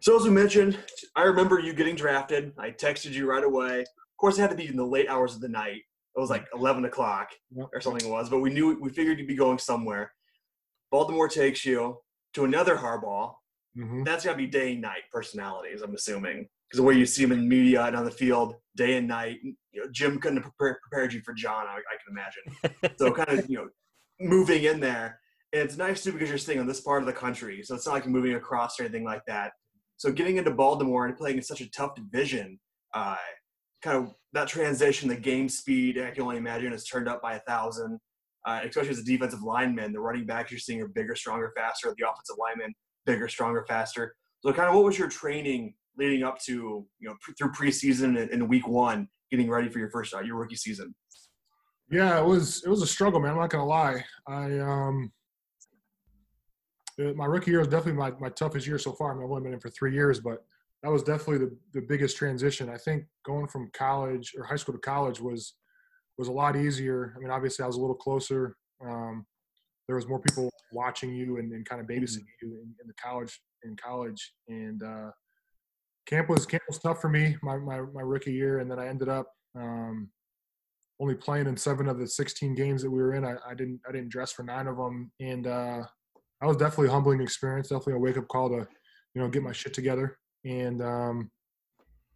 [0.00, 0.78] so as we mentioned,
[1.16, 2.52] I remember you getting drafted.
[2.58, 3.80] I texted you right away.
[3.80, 5.80] Of course, it had to be in the late hours of the night.
[6.14, 7.68] It was like eleven o'clock Yep.
[7.72, 8.06] or something.
[8.06, 10.12] It was, but we knew we figured you'd be going somewhere.
[10.90, 11.98] Baltimore takes you
[12.34, 13.34] to another Harbaugh.
[13.74, 15.80] hmm That's got to be day and night personalities.
[15.82, 18.96] I'm assuming because the way you see him in media and on the field, day
[18.98, 19.38] and night.
[19.42, 21.66] You know, Jim couldn't have prepared, prepared you for John.
[21.66, 22.96] I, I can imagine.
[22.98, 23.68] so kind of you know
[24.20, 25.18] moving in there
[25.52, 27.86] and it's nice too because you're staying on this part of the country so it's
[27.86, 29.52] not like you're moving across or anything like that
[29.96, 32.58] so getting into baltimore and playing in such a tough division
[32.94, 33.16] uh,
[33.82, 37.34] kind of that transition the game speed i can only imagine is turned up by
[37.34, 37.98] a thousand
[38.46, 41.94] uh, especially as a defensive lineman the running backs you're seeing are bigger stronger faster
[41.98, 42.74] the offensive linemen
[43.06, 47.14] bigger stronger faster so kind of what was your training leading up to you know
[47.38, 50.94] through preseason and, and week one getting ready for your first uh, your rookie season
[51.90, 53.32] Yeah, it was it was a struggle, man.
[53.32, 54.02] I'm not gonna lie.
[54.26, 55.12] I um,
[56.98, 59.12] my rookie year was definitely my, my toughest year so far.
[59.12, 60.44] I mean, I've only been in for three years, but
[60.82, 62.68] that was definitely the, the biggest transition.
[62.68, 65.54] I think going from college or high school to college was
[66.18, 67.14] was a lot easier.
[67.16, 68.56] I mean, obviously I was a little closer.
[68.84, 69.24] Um,
[69.86, 72.94] there was more people watching you and, and kind of babysitting you in, in the
[73.02, 74.32] college in college.
[74.48, 75.10] And uh,
[76.06, 78.88] camp was camp was tough for me my, my, my rookie year, and then I
[78.88, 79.26] ended up
[79.56, 80.10] um,
[81.00, 83.24] only playing in seven of the 16 games that we were in.
[83.24, 85.82] I, I didn't I didn't dress for nine of them, and uh,
[86.42, 87.68] that was definitely a humbling experience.
[87.68, 88.66] Definitely a wake up call to
[89.14, 91.30] you know get my shit together, and um,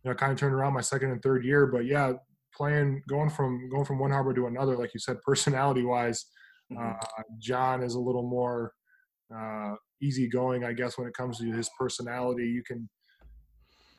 [0.03, 1.67] you know kind of turned around my second and third year.
[1.67, 2.13] But yeah,
[2.55, 6.27] playing going from going from one Harbaugh to another, like you said, personality wise,
[6.73, 6.97] Mhm.
[6.97, 8.73] Uh, John is a little more
[9.35, 12.47] uh, easygoing, I guess, when it comes to his personality.
[12.47, 12.89] You can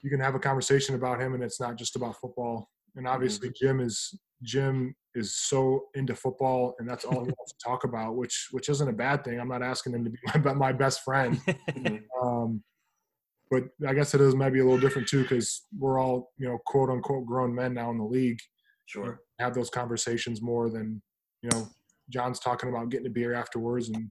[0.04, 2.70] you can have a conversation about him, and it's not just about football.
[2.96, 7.58] And obviously, Jim is Jim is so into football, and that's all he wants to
[7.63, 9.39] talk about, which which isn't a bad thing.
[9.39, 11.39] I'm not asking him to be my, my best friend.
[12.23, 12.63] Um,
[13.49, 16.58] but I guess it is maybe a little different too because we're all you know
[16.65, 18.39] quote unquote grown men now in the league.
[18.88, 19.21] Sure.
[19.39, 21.01] Have those conversations more than
[21.41, 21.67] you know.
[22.10, 24.10] John's talking about getting a beer afterwards, and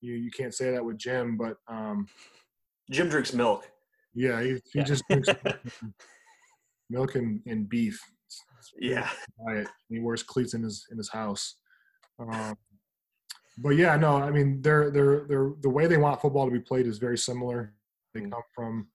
[0.00, 1.36] you you can't say that with Jim.
[1.36, 2.06] But um,
[2.90, 3.70] Jim drinks milk.
[4.14, 4.82] yeah, he, he Yeah.
[4.84, 5.28] just drinks
[6.90, 7.98] milk and, and beef.
[8.76, 9.66] It's- it's pretty Yeah.
[9.88, 11.56] He wears cleats in his in his house.
[12.18, 12.56] Um,
[13.58, 16.60] but yeah, no, I mean, they're they're they're the way they want football to be
[16.60, 17.74] played is very similar.
[18.12, 18.32] They Mm.
[18.32, 18.88] come from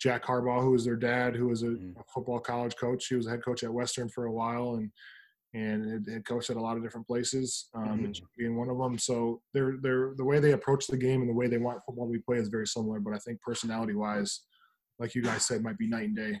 [0.00, 1.96] Jack Harbaugh, who is their dad, who was a, Mm.
[1.98, 3.06] a football college coach.
[3.06, 4.90] He was a head coach at Western for a while, and
[5.54, 8.26] and had- coached at a lot of different places, um, Mhm.
[8.38, 8.96] being one of them.
[8.98, 12.06] So they're they're the way they approach the game and the way they want football
[12.06, 13.00] to be played is very similar.
[13.00, 14.46] But I think personality wise,
[14.98, 16.40] like you guys said, might be night and day.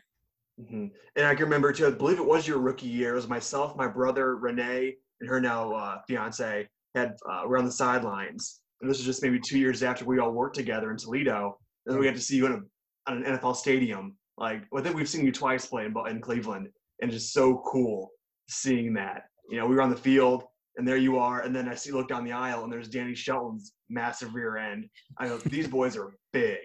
[0.58, 0.86] Hmm
[1.16, 1.86] And I can remember too.
[1.86, 3.12] I believe it was your rookie year.
[3.12, 7.64] It was myself, my brother Renee, and her now uh, fiance had uh, were on
[7.64, 8.60] the sidelines.
[8.80, 11.58] And this was just maybe two years after we all worked together in Toledo.
[11.86, 14.16] And then we got to see you in a, on an NFL stadium.
[14.38, 16.68] Like I think we've seen you twice play in, in Cleveland,
[17.00, 18.10] and just so cool
[18.48, 19.24] seeing that.
[19.50, 20.44] You know, we were on the field,
[20.76, 21.42] and there you are.
[21.42, 24.86] And then I see look down the aisle, and there's Danny Shelton's massive rear end.
[25.18, 26.58] I go, these boys are big.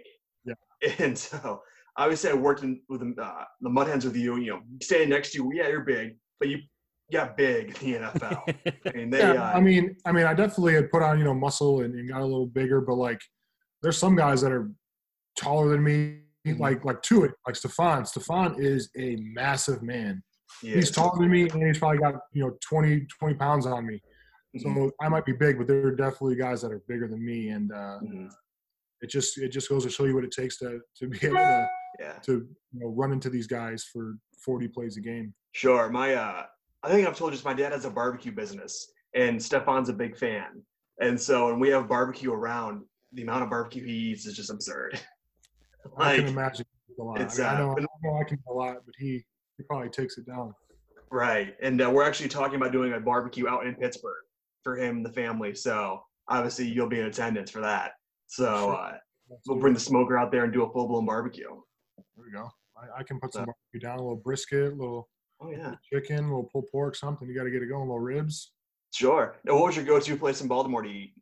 [0.45, 0.53] Yeah.
[0.99, 1.61] And so
[1.97, 4.61] obviously I worked in with the, uh, the Mud Hens with you, and you know,
[4.81, 6.59] standing next to you, yeah, you're big, but you
[7.11, 8.75] got big in the NFL.
[8.85, 11.23] I mean, they, yeah, uh, I mean, I mean, I definitely had put on you
[11.25, 13.19] know muscle and, and got a little bigger, but like,
[13.81, 14.69] there's some guys that are
[15.37, 16.59] taller than me, Mhm.
[16.59, 18.01] like like to it, like Stephon.
[18.03, 20.23] Stephon is a massive man.
[20.63, 20.75] yeah.
[20.75, 24.01] He's taller than me, and he's probably got you know 20, 20 pounds on me.
[24.59, 27.23] So Mhm, I might be big, but there are definitely guys that are bigger than
[27.23, 28.29] me, and uh, mhm.
[29.01, 31.35] it just it just goes to show you what it takes to to be able
[31.37, 31.67] to
[31.99, 35.33] yeah, to you know run into these guys for 40 plays a game.
[35.53, 35.89] sure.
[35.89, 36.43] My, uh,
[36.83, 37.39] I think I've told you.
[37.43, 40.61] My dad has a barbecue business, and Stephon's a big fan.
[41.01, 42.83] And so when we have barbecue around,
[43.13, 44.99] the amount of barbecue he eats is just absurd.
[45.97, 46.65] I can imagine
[46.99, 47.21] a lot.
[47.21, 49.23] it's, I, mean, I uh, know, I know I can a lot, but he
[49.57, 50.53] he probably takes it down.
[51.09, 51.55] Right.
[51.61, 54.23] And uh, we're actually talking about doing a barbecue out in Pittsburgh
[54.63, 55.55] for him and the family.
[55.55, 57.93] So obviously you'll be in attendance for that.
[58.27, 58.97] So uh,
[59.47, 61.49] we'll bring the smoker out there and do a full blown barbecue.
[62.17, 62.49] There we go.
[62.75, 65.75] I, I can put some So- barbecue down, a little brisket, a little Oh, yeah.
[65.93, 67.27] chicken, a little pulled pork, something.
[67.27, 68.53] You got to get it going, a little ribs.
[68.91, 69.35] Sure.
[69.45, 71.13] Now, what was your go to place in Baltimore to eat?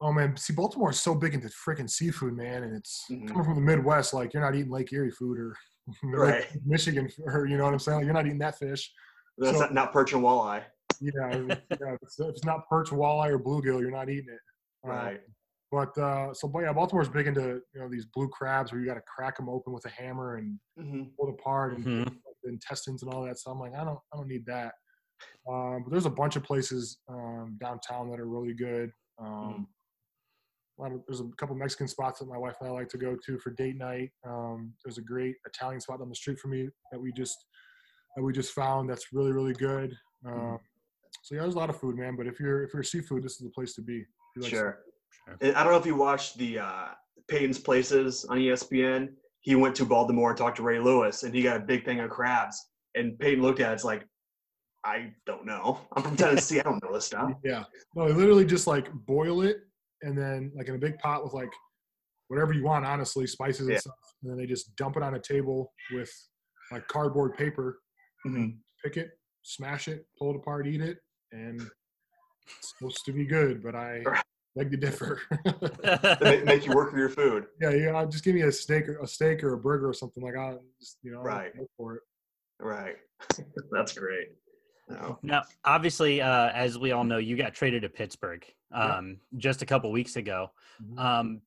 [0.00, 3.28] Oh man, see, Baltimore is so big into freaking seafood, man, and it's Mhm.
[3.28, 4.12] coming from the Midwest.
[4.14, 5.56] Like you're not eating Lake Erie food or
[6.02, 6.46] Right.
[6.64, 7.98] Michigan, or you know what I'm saying?
[7.98, 8.92] Like, you're not eating that fish.
[9.38, 10.64] That's So- not, not perch and walleye.
[11.00, 14.40] Yeah, yeah if, it's, if it's not perch, walleye, or bluegill, you're not eating it.
[14.84, 15.20] Uh, Right.
[15.72, 18.86] But uh, so, but yeah, Baltimore's big into you know these blue crabs where you
[18.86, 22.14] got to crack them open with a hammer and hmm pull it apart and Mhm.
[22.42, 23.38] the intestines and all that.
[23.38, 24.74] So I'm like, I don't, I don't need that.
[25.48, 28.90] Um, but there's a bunch of places um, downtown that are really good.
[29.18, 29.68] Um,
[30.78, 32.98] a lot of, there's a couple Mexican spots that my wife and I like to
[32.98, 34.10] go to for date night.
[34.26, 37.36] Um, there's a great Italian spot down the street from me that we just
[38.16, 39.96] that we just found that's really really good.
[40.26, 40.58] Um,
[41.22, 42.16] so yeah, there's a lot of food, man.
[42.16, 44.04] But if you're if you're seafood, this is the place to be.
[44.36, 44.78] Like Sure.
[45.26, 45.36] Sure.
[45.40, 46.88] And I don't know if you watched the uh,
[47.28, 49.08] Peyton's Places on ESPN.
[49.40, 52.00] He went to Baltimore and talked to Ray Lewis, and he got a big thing
[52.00, 52.60] of crabs.
[52.94, 54.06] And Peyton looked at it, it's like,
[54.84, 55.80] I don't know.
[55.92, 56.60] I'm from Tennessee.
[56.60, 57.32] I don't know this stuff.
[57.44, 57.64] Yeah.
[57.94, 59.58] No, they literally just like boil it
[60.02, 61.52] and then like in a big pot with like
[62.28, 63.78] whatever you want, honestly, spices and Yeah.
[63.78, 63.94] stuff.
[64.22, 66.10] And then they just dump it on a table with
[66.70, 67.80] like cardboard paper,
[68.26, 68.58] Mhm.
[68.82, 69.10] pick it,
[69.42, 70.98] smash it, pull it apart, eat it,
[71.32, 71.60] and
[72.58, 74.02] it's supposed to be good, but I.
[74.56, 75.20] beg to differ.
[76.20, 77.46] They make, make you work for your food.
[77.60, 80.22] yeah, yeah, just give me a steak or a steak or a burger or something
[80.22, 81.56] like I just you know Right.
[81.56, 82.02] go for it.
[82.60, 82.96] Right.
[83.72, 84.28] That's great.
[84.88, 85.18] No.
[85.22, 88.96] Now, obviously, uh, as we all know, you got traded to Pittsburgh Yeah.
[88.98, 90.50] um, just a couple weeks ago.
[90.82, 90.98] Mhm.
[90.98, 91.40] Um,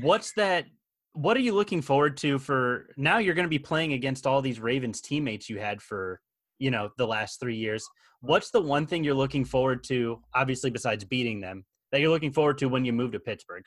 [0.00, 0.66] what's that?
[1.12, 3.18] What are you looking forward to for now?
[3.18, 6.20] You're going to be playing against all these Ravens teammates you had for
[6.58, 7.86] you know the last three years.
[8.20, 10.20] What's the one thing you're looking forward to?
[10.34, 13.64] Obviously, besides beating them, that you're looking forward to when you move to Pittsburgh.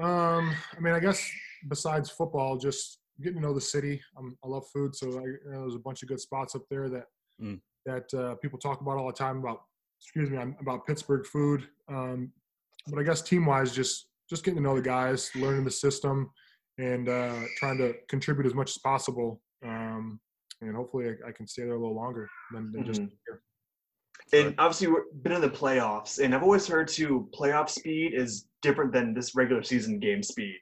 [0.00, 1.30] Um, I mean, I guess
[1.68, 4.00] besides football, just getting to know the city.
[4.16, 6.62] Um, I love food, so I, you know, there's a bunch of good spots up
[6.70, 7.04] there that
[7.40, 7.60] Mm.
[7.86, 9.62] that uh, people talk about all the time about.
[10.00, 11.66] Excuse me, about Pittsburgh food.
[11.88, 12.32] Um,
[12.88, 16.30] but I guess team wise, just just getting to know the guys, learning the system,
[16.78, 19.40] and uh, trying to contribute as much as possible.
[19.64, 20.20] Um,
[20.60, 23.10] and hopefully, I, I can stay there a little longer than, than just Mhm.
[23.26, 23.42] here.
[24.32, 28.46] And obviously, we've been in the playoffs, and I've always heard too, playoff speed is
[28.62, 30.56] different than this regular season game speed.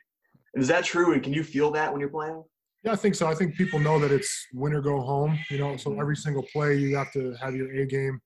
[0.55, 1.13] Is that true?
[1.13, 2.43] And can you feel that when you're playing?
[2.83, 3.27] Yeah, I think so.
[3.27, 5.39] I think people know that it's win or go home.
[5.51, 8.19] You know, so every single play you have to have your A game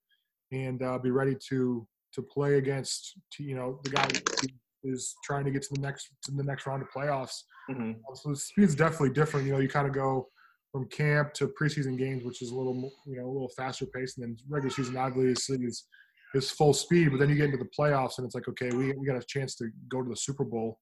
[0.52, 4.06] and uh, be ready to to play against to, you know the guy
[4.40, 7.42] who is trying to get to the next to the next round of playoffs.
[7.68, 9.46] hmm So the speed's definitely different.
[9.46, 10.28] You know, you kind of go
[10.74, 14.18] from camp to preseason games, which is a little you know a little faster pace,
[14.18, 15.86] and then regular season obviously is
[16.34, 17.12] is full speed.
[17.12, 19.24] But then you get into the playoffs, and it's like okay, we we got a
[19.24, 20.80] chance to go to the Super Bowl,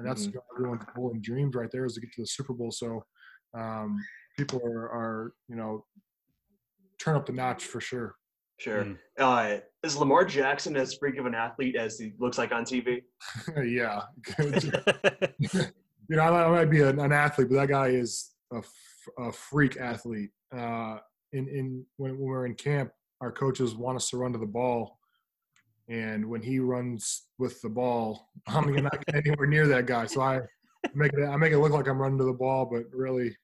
[0.00, 0.34] and that's Mhm.
[0.56, 2.72] everyone's goal and dreams right there is to get to the Super Bowl.
[2.72, 3.04] So
[3.56, 4.04] um,
[4.36, 5.86] people are, are you know
[6.98, 8.16] turn up the notch for sure.
[8.58, 8.82] Sure.
[8.86, 8.98] Mm.
[9.20, 13.02] Uh, is Lamar Jackson as freak of an athlete as he looks like on TV?
[13.64, 14.02] yeah,
[15.38, 18.56] you know, I might, I might be an, an athlete, but that guy is a,
[18.56, 18.72] f-
[19.18, 20.30] a freak athlete.
[20.56, 20.98] Uh,
[21.32, 22.90] in in when, when we're in camp,
[23.20, 24.98] our coaches want us to run to the ball,
[25.88, 30.06] and when he runs with the ball, I'm not getting anywhere near that guy.
[30.06, 30.40] So I
[30.94, 33.34] make it I make it look like I'm running to the ball, but really,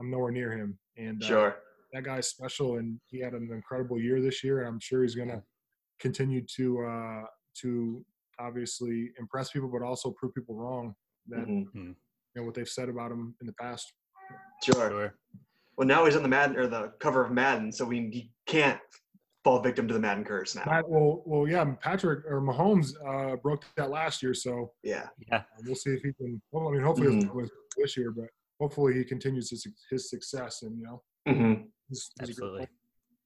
[0.00, 0.78] I'm nowhere near him.
[0.96, 1.56] And uh, Sure.
[1.92, 5.14] that guy's special, and he had an incredible year this year, and I'm sure he's
[5.14, 5.42] going to
[6.00, 7.22] continue to uh,
[7.62, 8.04] to
[8.40, 10.94] obviously impress people, but also prove people wrong
[11.28, 11.66] that Mhm.
[11.74, 11.96] you
[12.36, 13.92] know what they've said about him in the past.
[14.64, 14.90] Sure.
[14.90, 15.14] Sure.
[15.76, 18.80] Well, now he's on the Madden or the cover of Madden, so we he can't
[19.44, 20.64] fall victim to the Madden curse now.
[20.66, 25.06] Matt, well, well, yeah, Patrick or Mahomes uh, broke that last year, so Yeah.
[25.30, 26.42] uh, we'll see if he can.
[26.50, 27.24] Well, I mean, hopefully Mhm.
[27.24, 28.26] it's with this year, but
[28.60, 32.66] hopefully he continues his, his success, and you know, hmm he's, he's Absolutely.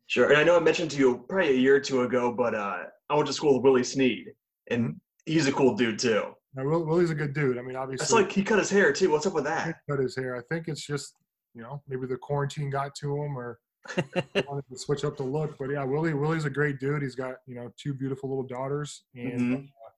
[0.08, 0.28] Sure.
[0.28, 2.82] And I know I mentioned to you probably a year or two ago, but uh,
[3.08, 4.26] I went to school with Willie Snead,
[4.70, 4.96] and Mm-hmm.
[5.32, 6.34] he's a cool dude too.
[6.54, 7.58] Now, Will, Willie's a good dude.
[7.58, 9.10] I mean, obviously, It's like he cut his hair too.
[9.10, 9.80] What's up with he that?
[9.88, 10.36] cut his hair.
[10.36, 11.14] I think it's just
[11.54, 13.58] you know maybe the quarantine got to him or
[13.96, 15.56] wanted to switch up the look.
[15.58, 17.02] But yeah, Willie Willie's a great dude.
[17.02, 19.64] He's got you know two beautiful little daughters, and Mhm.
[19.64, 19.90] uh,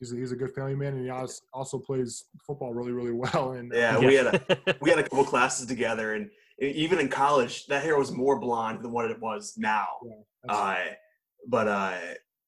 [0.00, 1.10] he's a, he's a good family man, and he
[1.52, 3.52] also plays football really really well.
[3.52, 6.30] And uh, Yeah, we had a we had a couple classes together, and
[6.62, 9.86] e- even in college, that hair was more blonde than what it was now.
[10.42, 10.58] that's-
[10.88, 10.94] Uh,
[11.48, 11.98] but uh,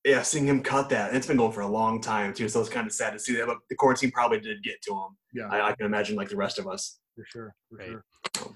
[0.05, 2.49] yeah, seeing him cut that, and it's been going for a long time too.
[2.49, 3.47] So it's kind of sad to see that.
[3.47, 5.17] But the quarantine probably did get to him.
[5.35, 6.99] yeah, I, I can imagine, like the rest of us.
[7.17, 7.89] for sure, for Right.
[7.89, 8.55] sure.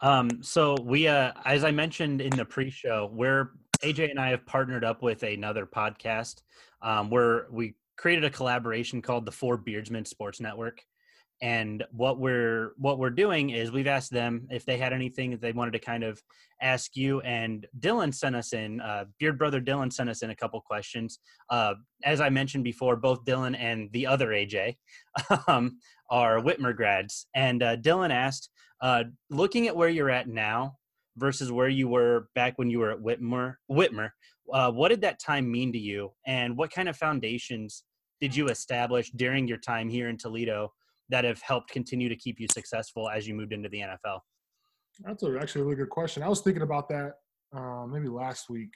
[0.00, 3.50] Um, so we, uh, as I mentioned in the pre-show, we're
[3.82, 6.42] AJ and I have partnered up with another podcast
[6.82, 10.84] um, where we created a collaboration called the Four Beardsmen Sports Network.
[11.40, 15.40] And what we're what we're doing is we've asked them if they had anything that
[15.40, 16.20] they wanted to kind of
[16.60, 17.20] ask you.
[17.20, 21.20] And Dylan sent us in, uh, Beard Brother Dylan sent us in a couple questions.
[21.50, 21.74] Uh,
[22.04, 24.76] as I mentioned before, both Dylan and the other AJ
[25.48, 25.78] um,
[26.10, 27.26] are Whitmer grads.
[27.34, 30.76] And uh, Dylan asked, uh, looking at where you're at now
[31.16, 34.10] versus where you were back when you were at Whitmer, Whitmer,
[34.52, 37.84] uh, what did that time mean to you, and what kind of foundations
[38.20, 40.72] did you establish during your time here in Toledo
[41.10, 44.20] that have helped continue to keep you successful as you moved into the NFL?
[45.00, 46.22] That's a, actually a really good question.
[46.22, 47.14] I was thinking about that
[47.56, 48.70] uh, maybe last week.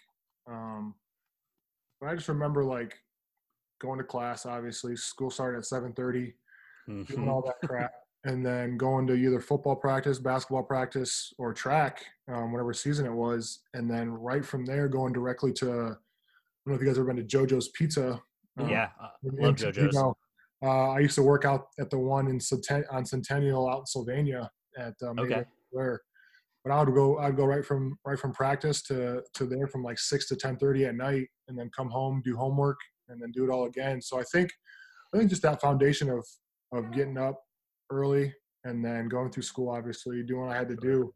[0.48, 0.94] Um,
[2.00, 2.98] but I just remember like
[3.80, 4.46] going to class.
[4.46, 6.34] Obviously, school started at seven thirty.
[7.04, 7.92] doing all that crap,
[8.24, 13.12] and then going to either football practice, basketball practice, or track, um, whatever season it
[13.12, 15.70] was, and then right from there going directly to.
[15.70, 15.96] I don't
[16.66, 18.20] know if you guys ever been to JoJo's Pizza.
[18.58, 19.94] um, yeah, uh, love JoJo's.
[19.94, 20.16] Toledo.
[20.62, 23.86] Uh, I used to work out at the one in Centen- on Centennial out in
[23.86, 24.48] Sylvania
[24.78, 25.44] at um, Okay.
[25.70, 26.00] where.
[26.64, 27.18] But I would go.
[27.18, 30.56] I'd go right from right from practice to to there from like six to ten
[30.56, 34.00] thirty at night, and then come home, do homework, and then do it all again.
[34.00, 34.52] So I think,
[35.12, 36.24] I think just that foundation of
[36.72, 37.42] of getting up
[37.90, 38.32] early
[38.64, 41.12] and then going through school, obviously doing what I had to do,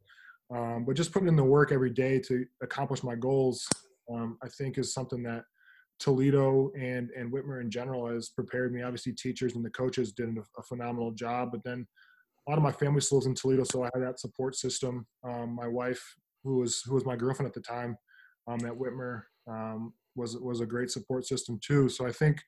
[0.53, 3.69] um, but just putting in the work every day to accomplish my goals.
[4.13, 5.45] Um, I think is something that
[5.99, 8.83] Toledo and and Whitmer in general has prepared me.
[8.83, 11.87] Obviously, teachers and the coaches did a, a phenomenal job, but then
[12.47, 15.07] a lot of my family still lives in Toledo, so I had that support system.
[15.25, 16.03] Um, my wife,
[16.45, 17.97] who was who was my girlfriend at the time,
[18.47, 21.89] um, at Whitmer, um, was was a great support system too.
[21.89, 22.39] So I think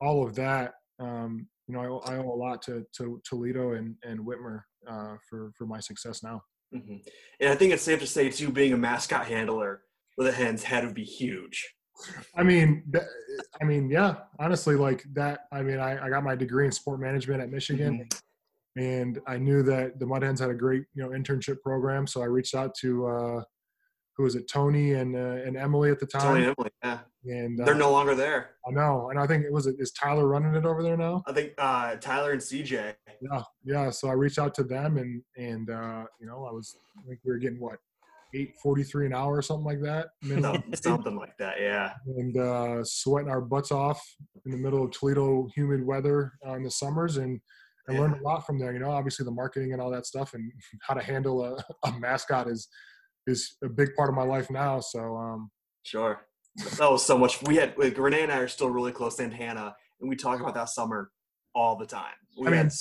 [0.00, 3.96] all of that, um, you know, I, I owe a lot to, to Toledo and
[4.04, 6.42] and Whitmer uh, for for my success now.
[6.72, 6.96] hmm
[7.40, 9.82] And I think it's safe to say too, being a mascot handler
[10.16, 11.74] with a hen's had to be huge.
[12.36, 12.84] I mean,
[13.60, 14.16] I mean, yeah.
[14.38, 15.40] Honestly, like that.
[15.52, 18.08] I mean, I, I got my degree in sport management at Michigan,
[18.76, 22.06] and I knew that the Mud Hens had a great, you know, internship program.
[22.06, 23.42] So I reached out to uh,
[24.18, 26.22] who was it, Tony and uh, and Emily at the time.
[26.22, 28.50] Tony and Emily, yeah, And uh, they're no longer there.
[28.66, 31.22] I know, and I think it was is Tyler running it over there now.
[31.26, 32.94] I think uh, Tyler and CJ.
[33.20, 33.90] Yeah, yeah.
[33.90, 37.20] So I reached out to them, and and uh, you know, I was I think
[37.24, 37.78] we were getting what
[38.34, 40.08] eight forty three an hour or something like that.
[40.28, 41.60] Something, something like that.
[41.60, 41.94] Yeah.
[42.16, 44.02] and uh, sweating our butts off
[44.44, 47.40] in the middle of Toledo humid weather uh, in the summers, and
[47.88, 48.00] I Yeah.
[48.00, 48.72] learned a lot from there.
[48.72, 50.52] You know, obviously the marketing and all that stuff, and
[50.82, 51.56] how to handle a,
[51.88, 52.68] a mascot is
[53.26, 54.80] is a big part of my life now.
[54.80, 55.50] So um,
[55.84, 56.20] Sure.
[56.78, 57.40] That was so much.
[57.42, 60.40] We had like Renee and I are still really close to Hannah, and we talk
[60.40, 61.10] about that summer
[61.54, 62.14] all the time.
[62.38, 62.72] We I mean- had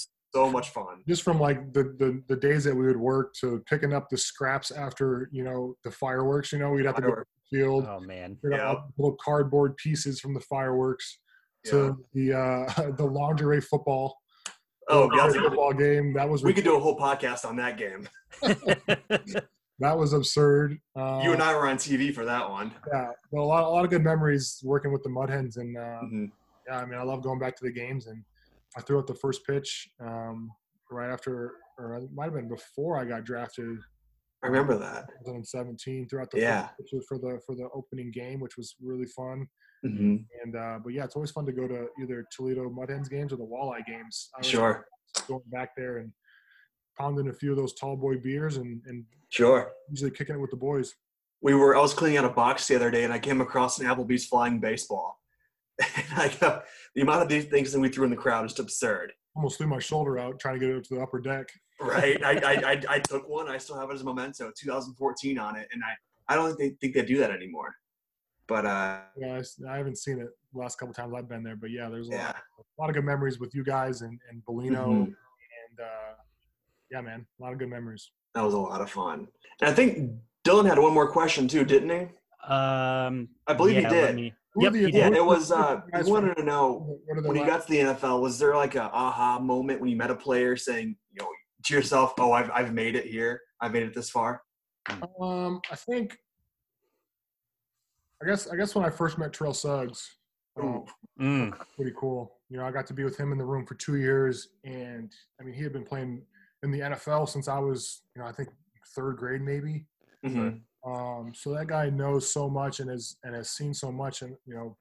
[0.45, 1.03] so much fun.
[1.07, 4.17] just from like the, the the days that we would work to picking up the
[4.17, 6.51] scraps after you know the fireworks.
[6.51, 7.85] You know, we'd have to go to the field.
[7.89, 8.37] Oh man.
[8.43, 8.75] pick up Yeah.
[8.97, 11.19] little cardboard pieces from the fireworks
[11.65, 14.17] to the uh, the lingerie football.
[14.89, 15.17] Oh, the God.
[15.25, 16.13] lingerie football game.
[16.13, 18.07] That was We could do a whole podcast on that game.
[19.79, 20.77] that was absurd.
[20.95, 22.73] Uh, You and I were on TV for that one.
[22.93, 25.77] yeah, well, a lot, a lot of good memories working with the Mud Hens, and
[25.77, 26.31] uh, Mhm.
[26.67, 28.07] yeah, I mean, I love going back to the games.
[28.07, 28.23] And
[28.77, 30.51] I threw out the first pitch um,
[30.91, 33.77] right after, or it might have been before I got drafted.
[34.43, 35.07] I remember that.
[35.25, 36.69] 2017 throughout the Yeah.
[37.09, 39.47] for the for the opening game, which was really fun.
[39.83, 43.09] hmm And uh, but yeah, it's always fun to go to either Toledo Mud Hens
[43.09, 44.29] games or the Walleye games.
[44.41, 44.85] Sure.
[45.27, 46.11] going back there and
[46.99, 49.71] pounding a few of those tall boy beers and and Sure.
[49.89, 50.93] usually kicking it with the boys.
[51.41, 51.75] We were.
[51.75, 54.25] I was cleaning out a box the other day, and I came across an Applebee's
[54.25, 55.19] flying baseball.
[55.79, 56.61] And I go,
[56.95, 59.13] the amount of these things that we threw in the crowd is just absurd.
[59.35, 61.49] Almost threw my shoulder out trying to get it up to the upper deck.
[61.79, 62.21] Right?
[62.23, 63.47] I, I, I, I took one.
[63.47, 66.79] I still have it as a memento, 2014 on it, and I, I don't think
[66.79, 67.75] they think they do that anymore.
[68.47, 71.43] But uh, Yeah, I, s- I haven't seen it the last couple times I've been
[71.43, 74.01] there, but yeah, there's a, yeah, lot, a lot of good memories with you guys
[74.01, 75.03] and and Bolino Mhm.
[75.03, 76.13] and uh,
[76.89, 78.09] yeah, man, a lot of good memories.
[78.33, 79.27] that was a lot of fun.
[79.61, 80.11] And I think
[80.45, 82.07] Dylan had one more question too, didn't he?
[82.51, 83.27] um.
[83.45, 84.15] I believe yeah, he let did.
[84.15, 85.13] me- Who are Yep, the- he did.
[85.13, 85.49] It was.
[85.49, 87.69] who are Uh, the he wanted to know what are the when you got to
[87.71, 91.21] the NFL, was there like a aha moment when you met a player saying, you
[91.21, 91.29] know,
[91.65, 93.41] to yourself, "Oh, I've I've made it here.
[93.61, 94.41] I've made it this far."
[95.19, 96.17] Um, I think.
[98.21, 100.09] I guess I guess when I first met Terrell Suggs,
[100.59, 100.85] um,
[101.19, 102.39] Mm, pretty cool.
[102.49, 105.11] You know, I got to be with him in the room for two years, and
[105.39, 106.23] I mean, he had been playing
[106.63, 108.49] in the NFL since I was, you know, I think
[108.95, 109.85] third grade maybe.
[110.25, 110.61] Mhm.
[110.87, 114.35] Um, so that guy knows so much and has and has seen so much, and
[114.45, 114.77] you know,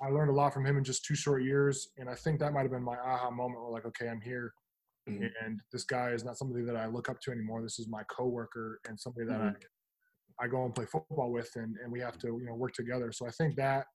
[0.00, 2.52] I learned a lot from him in just two short years, and I think that
[2.52, 3.62] might have been my aha moment.
[3.62, 4.52] Where like, okay, I'm here,
[5.08, 5.28] Mhm.
[5.42, 7.62] and this guy is not somebody that I look up to anymore.
[7.62, 9.56] This is my coworker and somebody that Mhm.
[10.40, 12.72] I I go and play football with, and and we have to you know work
[12.74, 13.10] together.
[13.10, 13.86] So I think that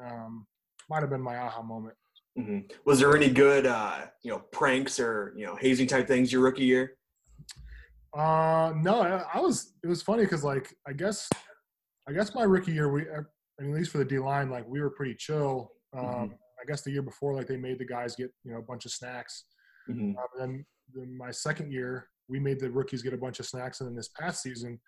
[0.00, 0.46] um,
[0.88, 1.96] might have been my aha moment.
[2.36, 6.30] hmm Was there any good, uh, you know, pranks or you know, hazing type things
[6.32, 6.96] your rookie year?
[8.16, 9.74] Uh, no, I, I was.
[9.82, 11.28] It was funny because like I guess,
[12.08, 14.66] I guess my rookie year, we I mean, at least for the D line, like
[14.66, 15.72] we were pretty chill.
[15.96, 16.32] Um, Mhm.
[16.60, 18.84] I guess the year before, like they made the guys get you know a bunch
[18.84, 19.44] of snacks.
[19.86, 23.46] hmm Uh, then, then my second year, we made the rookies get a bunch of
[23.46, 24.80] snacks, and then this past season,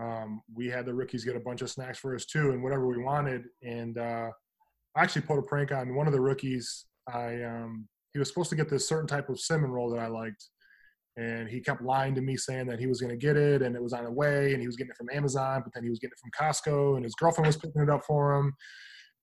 [0.00, 2.86] um, we had the rookies get a bunch of snacks for us too, and whatever
[2.86, 3.44] we wanted.
[3.62, 4.30] And uh,
[4.96, 6.86] I actually pulled a prank on one of the rookies.
[7.12, 10.06] I um, he was supposed to get this certain type of cinnamon roll that I
[10.06, 10.48] liked,
[11.16, 13.76] and he kept lying to me saying that he was going to get it, and
[13.76, 15.90] it was on the way, and he was getting it from Amazon, but then he
[15.90, 18.52] was getting it from Costco, and his girlfriend was picking it up for him.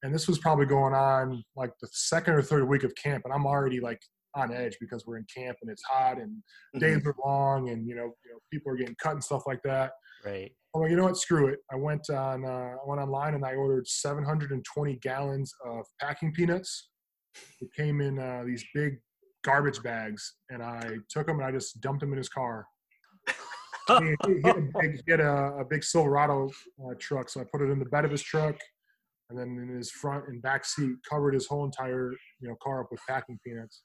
[0.04, 3.34] And this was probably going on like the second or third week of camp, and
[3.34, 4.00] I'm already like
[4.36, 6.32] on edge because we're in camp and it's hot and
[6.76, 6.80] Mm-hmm.
[6.80, 9.60] days are long and you know, you know people are getting cut and stuff like
[9.64, 9.94] that.
[10.24, 10.52] right.
[10.76, 11.18] I'm like, you know what?
[11.18, 11.58] Screw it.
[11.72, 16.90] I went on uh, I went online and I ordered 720 gallons of packing peanuts.
[17.60, 19.00] It came in uh, these big
[19.44, 22.66] garbage bags, and I took them and I just dumped them in his car.
[23.88, 26.50] he, he had, a big, he had a, a big Silverado
[26.84, 28.56] uh, truck, so I put it in the bed of his truck,
[29.30, 32.82] and then in his front and back seat, covered his whole entire you know car
[32.82, 33.84] up with packing peanuts,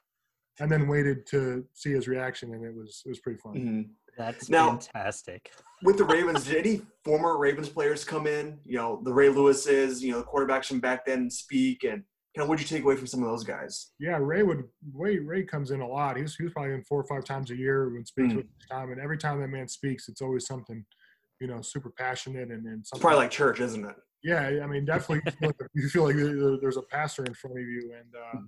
[0.61, 3.55] and then waited to see his reaction, and it was it was pretty fun.
[3.55, 3.89] Mhm.
[4.17, 5.51] That's Now- fantastic.
[5.83, 8.61] With the Ravens, did any former Ravens players come in?
[8.65, 12.05] You know, the Ray Lewises, you know, the quarterbacks from back then speak, and
[12.35, 13.93] kind of what'd you take away from some of those guys?
[13.99, 16.17] Yeah, Ray would Ray Ray comes in a lot.
[16.17, 18.37] He was he was probably in four or five times a year when speaks Mm.
[18.39, 20.85] with time, and every time that man speaks, it's always something,
[21.41, 22.99] you know, super passionate and and something.
[22.99, 23.97] It's probably like church, isn't it?
[24.23, 27.35] yeah, I mean, definitely you feel like, you feel like there- there's a pastor in
[27.35, 28.41] front of you, and uh,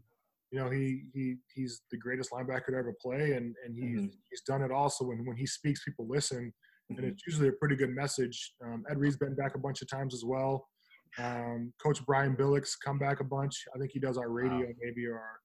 [0.50, 4.10] you know he he he's the greatest linebacker to ever play, and and he's Mhm.
[4.30, 4.90] he's done it all.
[4.90, 6.52] So when when he speaks, people listen,
[6.90, 7.04] and Mhm.
[7.12, 8.54] it's usually a pretty good message.
[8.64, 10.68] Um, Ed Reed's been back a bunch of times as well.
[11.18, 13.64] Um, Coach Brian Billick's come back a bunch.
[13.74, 15.40] I think he does our radio maybe our,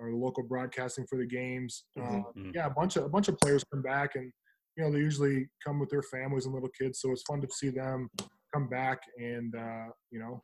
[0.00, 1.84] our local broadcasting for the games.
[2.00, 2.54] Um, Mhm.
[2.54, 4.32] yeah, a bunch of a bunch of players come back, and
[4.76, 7.48] you know they usually come with their families and little kids, so it's fun to
[7.50, 8.08] see them
[8.54, 10.42] come back and uh, you know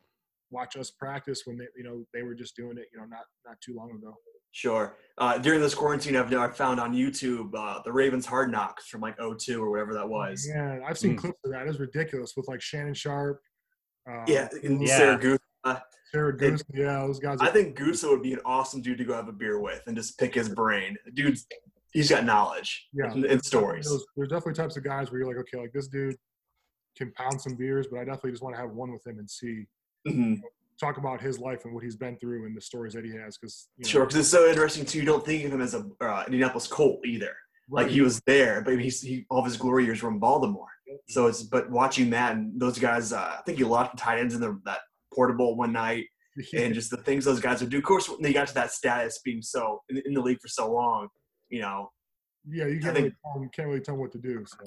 [0.50, 3.24] watch us practice when they you know they were just doing it you know not
[3.46, 4.14] not too long ago.
[4.52, 4.96] Sure.
[5.18, 9.00] Uh, during this quarantine, I've, I've found on YouTube uh, the Ravens Hard Knocks from
[9.00, 10.46] like 02 or whatever that was.
[10.48, 11.18] Yeah, I've seen Mm.
[11.18, 11.66] clips of that.
[11.66, 13.40] It's ridiculous with like Shannon Sharpe.
[14.08, 15.16] Uh, Yeah, and Yeah.
[15.18, 15.82] Siragusa.
[16.12, 16.62] Sarah Goose.
[16.72, 17.40] Yeah, those guys.
[17.40, 19.82] Are, I think Gusa would be an awesome dude to go have a beer with
[19.88, 20.96] and just pick his brain.
[21.14, 21.44] Dude's
[21.92, 23.10] he's got knowledge Yeah.
[23.10, 23.86] and, and stories.
[23.86, 26.16] Those, there's definitely types of guys where you're like, okay, like this dude
[26.96, 29.28] can pound some beers, but I definitely just want to have one with him and
[29.28, 29.66] see
[30.06, 30.40] Mhm.
[30.78, 33.36] talk about his life and what he's been through and the stories that he has.
[33.36, 35.00] Because you know, Sure, because it's so interesting too.
[35.00, 37.34] You don't think of him as a uh, Indianapolis Colt either.
[37.68, 40.18] Right, Like he was there, but he's he, all of his glory years were in
[40.18, 40.68] Baltimore.
[41.08, 43.12] So it's but watching that and those guys.
[43.12, 44.80] Uh, I think he lost tight ends in the, that
[45.14, 46.06] portable one night,
[46.56, 47.78] and just the things those guys would do.
[47.78, 50.48] Of course, when they got to that status, being so in, in the league for
[50.48, 51.08] so long,
[51.48, 51.90] you know,
[52.48, 54.44] yeah, you can't, think- really tell can't really tell him what to do.
[54.46, 54.58] So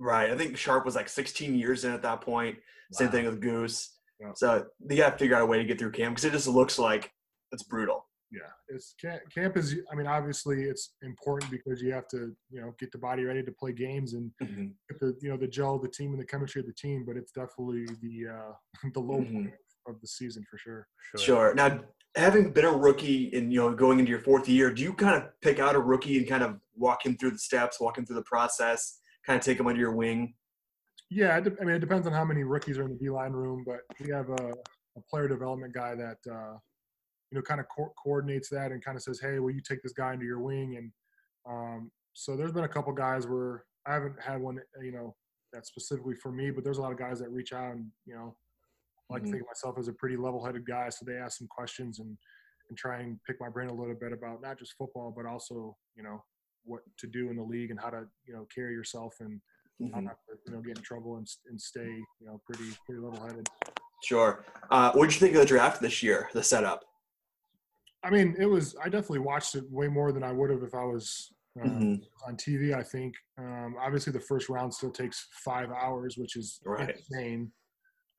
[0.00, 0.30] right?
[0.30, 2.58] I think Sharpe was like 16 years in at that point.
[2.92, 3.98] Same thing with Goose.
[4.20, 4.32] Yeah.
[4.36, 6.46] So they got to figure out a way to get through camp because it just
[6.46, 7.10] looks like
[7.50, 8.06] it's brutal.
[8.34, 9.76] Yeah, it's camp, camp is.
[9.90, 13.42] I mean, obviously, it's important because you have to, you know, get the body ready
[13.42, 16.26] to play games and get the, you know, the gel of the team and the
[16.26, 17.04] chemistry of the team.
[17.06, 18.52] But it's definitely the uh,
[18.94, 19.32] the low Mhm.
[19.32, 19.54] point
[19.86, 20.88] of the season for sure.
[21.18, 21.54] Sure.
[21.54, 21.84] Now,
[22.16, 25.22] having been a rookie and you know going into your fourth year, do you kind
[25.22, 28.04] of pick out a rookie and kind of walk him through the steps, walk him
[28.06, 30.34] through the process, kind of take him under your wing?
[31.10, 33.10] Yeah, it de- I mean, it depends on how many rookies are in the D
[33.10, 34.52] line room, but we have a,
[34.96, 36.56] a player development guy that uh,
[37.34, 39.82] you know kind of co- coordinates that and kind of says, "Hey, will you take
[39.82, 40.92] this guy under your wing?" And
[41.48, 45.16] um, so there's been a couple guys where I haven't had one, you know,
[45.52, 48.14] that's specifically for me, but there's a lot of guys that reach out and you
[48.14, 48.36] know,
[49.10, 49.26] I like Mhm.
[49.26, 52.16] to think of myself as a pretty level-headed guy, so they ask some questions and
[52.70, 55.76] and try and pick my brain a little bit about not just football, but also
[55.96, 56.22] you know
[56.64, 59.40] what to do in the league and how to you know carry yourself and
[59.92, 60.04] how Mhm.
[60.04, 63.20] not to you know get in trouble and, and stay you know pretty pretty level
[63.26, 63.48] headed.
[64.04, 64.44] Sure.
[64.70, 66.28] Uh, what did you think of the draft this year?
[66.34, 66.84] The setup.
[68.04, 70.74] I mean, it was I definitely watched it way more than I would have if
[70.74, 72.02] I was uh, Mhm.
[72.26, 72.74] on TV.
[72.74, 76.90] I think um, obviously the first round still takes five hours, which is Right.
[76.96, 77.52] insane.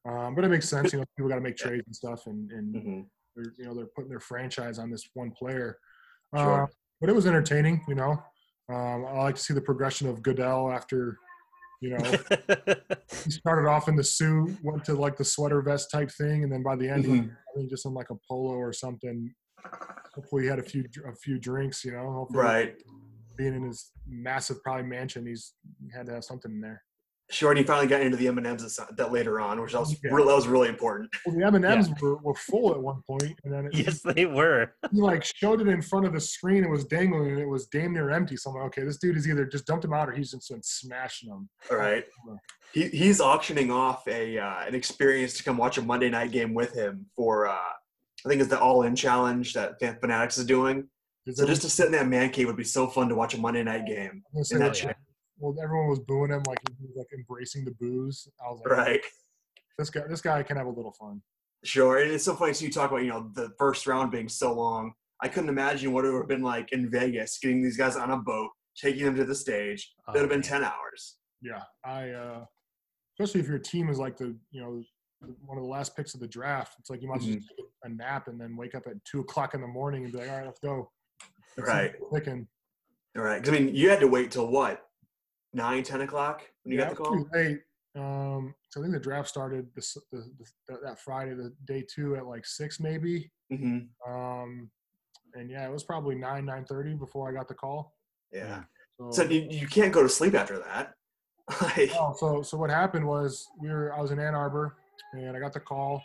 [0.07, 0.91] Um, but it makes sense.
[0.93, 3.05] You know, people got to make trades and stuff, and and Mhm.
[3.35, 5.77] they're you know they're putting their franchise on this one player.
[6.35, 6.63] Sure.
[6.63, 6.67] Uh,
[6.99, 7.83] but it was entertaining.
[7.87, 8.11] You know,
[8.69, 11.17] um, I like to see the progression of Goodell after.
[11.81, 12.03] You know,
[13.25, 16.51] he started off in the suit, went to like the sweater vest type thing, and
[16.51, 17.31] then by the end, he Mhm.
[17.35, 19.33] I think just in like a polo or something.
[20.13, 21.83] Hopefully, he had a few a few drinks.
[21.83, 22.75] You know, hopefully, Right.
[23.37, 25.53] being in his massive probably mansion, he's
[25.83, 26.81] he had to have something in there.
[27.31, 27.49] Sure.
[27.49, 30.13] And he finally got into the M and M's that later on, which was Yeah.
[30.13, 31.09] real, that was really important.
[31.25, 34.01] Well, the M and M's were, were full at one point, and then it, yes,
[34.03, 34.71] they were.
[34.91, 36.63] he like showed it in front of the screen.
[36.63, 38.37] It was dangling, and it was damn near empty.
[38.37, 40.49] So I'm like, okay, this dude is either just dumped him out, or he's just
[40.51, 41.49] been smashing them.
[41.71, 42.05] All right.
[42.73, 46.53] He, he's auctioning off a uh, an experience to come watch a Monday night game
[46.53, 47.55] with him for uh,
[48.25, 50.87] I think it's the All In Challenge that Fanatics is doing.
[51.31, 53.39] So just to sit in that man cave would be so fun to watch a
[53.39, 54.23] Monday night game.
[54.27, 54.95] I'm gonna say in that that- chair.
[55.37, 58.27] well, everyone was booing him, like he was like embracing the booze.
[58.43, 59.01] I was like, Right.
[59.77, 61.21] this guy, this guy can have a little fun.
[61.63, 61.99] Sure.
[61.99, 62.53] And it's so funny.
[62.53, 64.93] So you talk about, you know, the first round being so long.
[65.21, 68.11] I couldn't imagine what it would have been like in Vegas, getting these guys on
[68.11, 69.93] a boat, taking them to the stage.
[70.07, 71.17] Oh, It would have been 10 hours.
[71.41, 72.45] Yeah, I uh,
[73.19, 74.83] especially if your team is like the you know
[75.45, 76.75] one of the last picks of the draft.
[76.79, 79.03] It's like you might as well just take a nap and then wake up at
[79.05, 80.91] two o'clock in the morning and be like, all right, let's go.
[81.57, 81.99] Let's Right.
[81.99, 82.47] what we're Picking.
[83.17, 83.41] All right.
[83.43, 84.87] 'Cause, I mean, you had to wait till what?
[85.53, 87.25] 9, 10 o'clock when you Yeah, got the call?
[87.25, 87.61] pretty late.
[87.95, 90.29] Um, so I think the draft started this the,
[90.67, 93.31] the, that Friday, the day two at like six maybe.
[93.49, 94.69] hmm Um,
[95.33, 97.95] and yeah, it was probably nine nine thirty before I got the call.
[98.33, 98.63] Yeah.
[98.99, 100.93] So, So you, you can't go to sleep after that.
[101.61, 104.75] like, Oh, so so what happened was we were I was in Ann Arbor
[105.13, 106.01] and I got the call.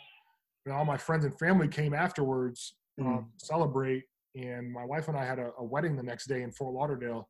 [0.65, 4.03] And all my friends and family came afterwards um, to celebrate,
[4.35, 7.27] and my wife and I had a, a wedding the next day in Fort Lauderdale.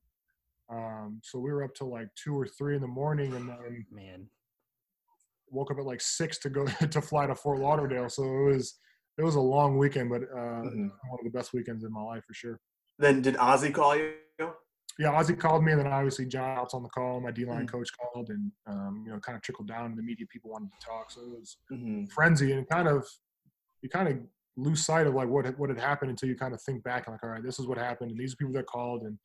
[0.70, 3.86] Um, so we were up till like two or three in the morning, and then
[3.92, 4.28] Man.
[5.50, 8.10] woke up at like six to go to fly to Fort Lauderdale.
[8.10, 8.78] So it was
[9.18, 10.90] it was a long weekend, but uh, Mhm.
[11.10, 12.60] one of the best weekends in my life for sure.
[13.00, 14.14] then did Ozzie call you?
[15.02, 17.20] Yeah, Ozzie called me, and then obviously Out's on the call.
[17.22, 17.72] My D line Mhm.
[17.72, 19.86] coach called, and um, you know, kind of trickled down.
[19.88, 23.08] And the media people wanted to talk, so it was hmm frenzy, and kind of
[23.82, 24.20] you kind of
[24.58, 27.08] lose sight of like what had- what had happened until you kind of think back
[27.08, 29.18] and like, all right, this is what happened, and these are people that called, and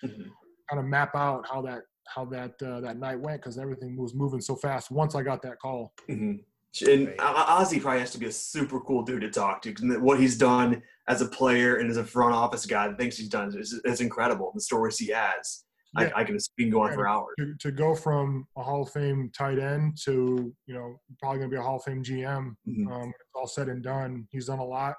[0.00, 0.28] hmm
[0.70, 4.14] kind of map out how that how that uh, that night went because everything was
[4.14, 4.90] moving so fast.
[4.90, 6.36] Once I got that call, hmm
[6.82, 7.14] And.
[7.20, 9.72] Ozzie probably has to be a super cool dude to talk to.
[9.72, 13.16] 'cause What he's done as a player and as a front office guy, the things
[13.16, 14.50] he's done is, is incredible.
[14.54, 15.64] The stories he has,
[15.98, 16.10] Yeah.
[16.16, 17.34] I, I can we can go on for hours.
[17.38, 21.50] to, to go from a Hall of Fame tight end to you know probably going
[21.50, 22.56] to be a Hall of Fame GM.
[22.66, 22.90] Mhm.
[22.90, 24.96] Um, it's all said and done, he's done a lot.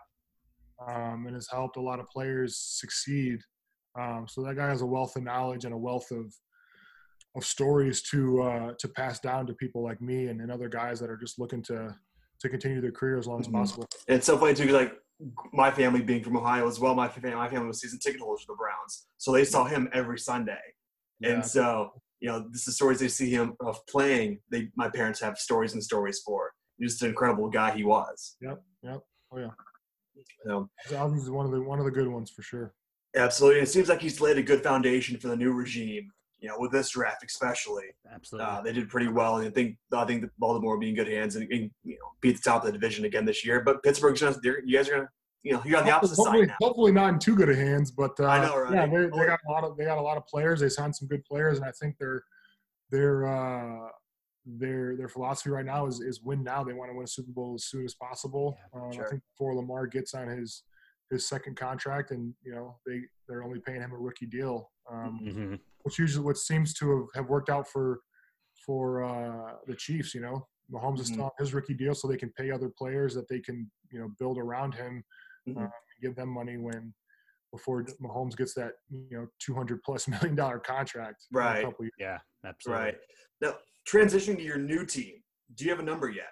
[0.88, 3.40] um, and has helped a lot of players succeed.
[3.98, 6.34] Um, so that guy has a wealth of knowledge and a wealth of
[7.36, 11.00] of stories to uh, to pass down to people like me and, and other guys
[11.00, 11.96] that are just looking to
[12.42, 13.54] to continue their career as long as Mhm.
[13.54, 13.88] possible.
[14.08, 14.94] And it's so funny too, like
[15.54, 18.44] my family being from Ohio as well, my family, my family was season ticket holders
[18.46, 20.60] for the Browns, so they saw him every Sunday.
[21.22, 21.30] Yeah.
[21.30, 24.40] And so, you know, this is stories they see him of playing.
[24.52, 26.52] They, my parents have stories and stories for.
[26.82, 28.36] Just an incredible guy he was.
[28.42, 28.62] Yep.
[28.84, 29.02] Yep.
[29.32, 29.52] Oh yeah.
[30.46, 32.74] So, Alvin's one of the one of the good ones for sure.
[33.16, 33.62] absolutely.
[33.62, 36.12] It seems like he's laid a good foundation for the new regime.
[36.46, 38.48] You know, with this draft especially, Absolutely.
[38.48, 39.38] uh, they did pretty well.
[39.38, 41.96] And I think I think that Baltimore will be in good hands and, and you
[41.96, 43.62] know be at the top of the division again this year.
[43.62, 45.10] But Pittsburgh's gonna, you guys are gonna,
[45.42, 46.68] you know, you're on the opposite hopefully, side now.
[46.68, 48.74] hopefully not in too good of hands, but uh, I know, right?
[48.76, 50.60] yeah, they, they got a lot of they got a lot of players.
[50.60, 52.24] They signed some good players, and I think their
[52.92, 53.90] their uh,
[54.46, 56.64] their their philosophy right now is is win now.
[56.64, 58.56] They want to win a Super Bowl as soon as possible.
[58.76, 59.08] um, sure.
[59.08, 60.62] I think before Lamar gets on his
[61.12, 65.20] his second contract, and you know they they're only paying him a rookie deal, um,
[65.24, 65.60] Mhm.
[65.84, 68.00] which usually what seems to have, have worked out for
[68.66, 70.14] for uh, the Chiefs.
[70.16, 71.14] You know, Mahomes is Mhm.
[71.14, 74.00] still on his rookie deal, so they can pay other players that they can you
[74.00, 75.04] know build around him
[75.48, 75.66] Mhm.
[75.66, 75.70] uh,
[76.02, 76.94] give them money when
[77.52, 81.26] before Mahomes gets that you know 200 plus million dollar contract.
[81.32, 81.64] in a Right.
[81.64, 81.94] couple years.
[82.00, 82.84] Yeah, absolutely.
[82.86, 82.98] Right.
[83.42, 86.32] Now, transitioning to your new team, do you have a number yet?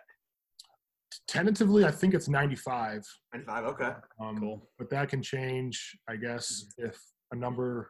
[1.37, 3.03] Tentatively, I think it's 95.
[3.33, 3.63] 95.
[3.65, 3.91] Okay.
[4.21, 4.69] Um, Cool.
[4.77, 6.95] But that can change, I guess, if
[7.31, 7.89] a number,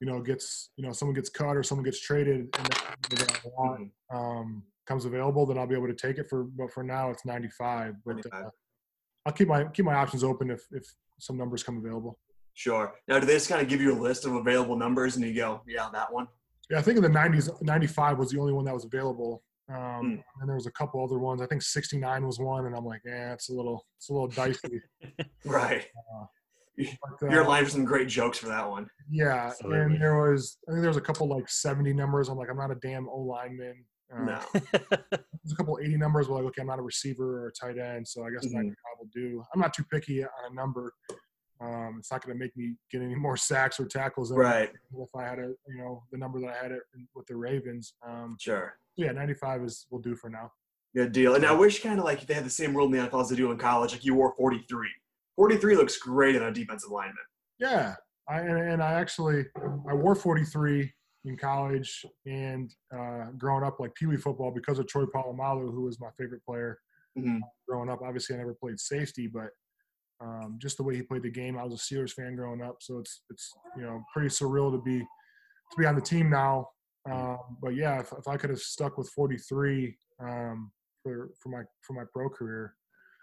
[0.00, 3.24] you know, gets you know someone gets cut or someone gets traded and that number
[3.24, 4.16] that I want Mhm.
[4.16, 6.44] um, comes available, then I'll be able to take it for.
[6.44, 7.96] But for now, it's 95.
[8.04, 8.44] But 95.
[8.46, 8.50] uh,
[9.26, 10.84] I'll keep my keep my options open if if
[11.18, 12.20] some numbers come available.
[12.54, 12.94] Sure.
[13.08, 15.34] Now, do they just kind of give you a list of available numbers and you
[15.34, 16.28] go, yeah, that one?
[16.70, 19.42] Yeah, I think in the 90s, 95 was the only one that was available.
[19.70, 20.22] Um, Mm.
[20.40, 21.40] And there was a couple other ones.
[21.42, 24.28] I think 69 was one, and I'm like, yeah, it's a little, it's a little
[24.28, 24.80] dicey.
[25.44, 25.86] Right.
[27.20, 28.88] But, You're uh, lying for some great jokes for that one.
[29.10, 29.80] yeah, Absolutely.
[29.80, 32.28] and there was, I think there was a couple like 70 numbers.
[32.28, 33.84] I'm like, I'm not a damn O lineman.
[34.14, 34.40] Uh, No.
[34.72, 36.28] There's a couple 80 numbers.
[36.28, 38.52] Where like, okay, I'm not a receiver or a tight end, so I guess Mhm.
[38.54, 39.42] 95 will do.
[39.52, 40.92] I'm not too picky on a number.
[41.60, 44.70] Um, it's not going to make me get any more sacks or tackles Right.
[44.98, 46.82] if I had a, you know, the number that I had it
[47.14, 47.94] with the Ravens.
[48.06, 48.74] Um, Sure.
[48.96, 50.50] yeah, 95 is will do for now.
[50.94, 51.34] Good deal.
[51.34, 53.28] And I wish kind of like they had the same rule in the NFL as
[53.28, 53.92] they do in college.
[53.92, 54.88] Like you wore 43.
[55.36, 57.16] 43 looks great on a defensive lineman.
[57.58, 57.94] Yeah,
[58.28, 59.44] I and, I actually
[59.88, 60.92] I wore 43
[61.26, 65.82] in college and uh, growing up like Pee Wee football because of Troy Polamalu, who
[65.82, 66.78] was my favorite player
[67.18, 67.40] Mhm.
[67.68, 68.00] growing up.
[68.02, 69.50] Obviously, I never played safety, but
[70.20, 72.76] um, just the way he played the game, I was a Steelers fan growing up,
[72.80, 76.68] so it's it's you know pretty surreal to be to be on the team now.
[77.10, 80.70] Um, but yeah, if, if I could have stuck with 43 um,
[81.02, 82.74] for for my for my pro career,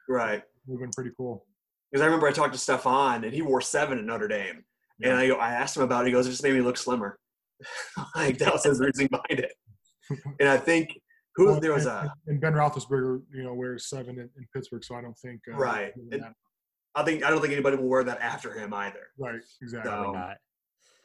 [0.10, 0.42] Right.
[0.66, 1.46] would have been pretty cool.
[1.92, 4.64] Because I remember I talked to Stephon and he wore seven at Notre Dame.
[5.04, 6.08] And I, I asked him about it.
[6.08, 7.20] He goes, it just made me look slimmer.
[8.16, 9.54] like that was his reasoning behind it.
[10.40, 10.98] And I think
[11.36, 14.48] who Well, there was and, a and Ben Roethlisberger, you know, wears seven in, in
[14.54, 15.92] Pittsburgh, so I don't think uh, Right.
[16.12, 16.26] And-
[16.98, 19.12] I think I don't think anybody will wear that after him either.
[19.20, 19.92] right, exactly.
[19.92, 20.38] So- not.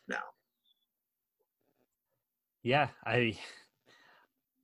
[0.08, 0.16] No.
[2.62, 3.36] Yeah, I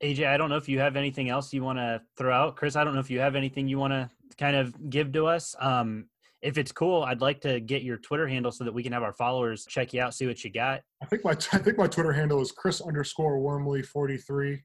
[0.02, 2.56] AJ, I don't know if you have anything else you want to throw out.
[2.56, 4.08] Chris, I don't know if you have anything you want to
[4.38, 5.54] kind of give to us.
[5.60, 6.06] Um,
[6.40, 9.02] if it's cool, I'd like to get your Twitter handle so that we can have
[9.02, 10.82] our followers check you out, see what you got.
[11.02, 14.62] I think my I think my Twitter handle is Chris underscore Wormley forty three.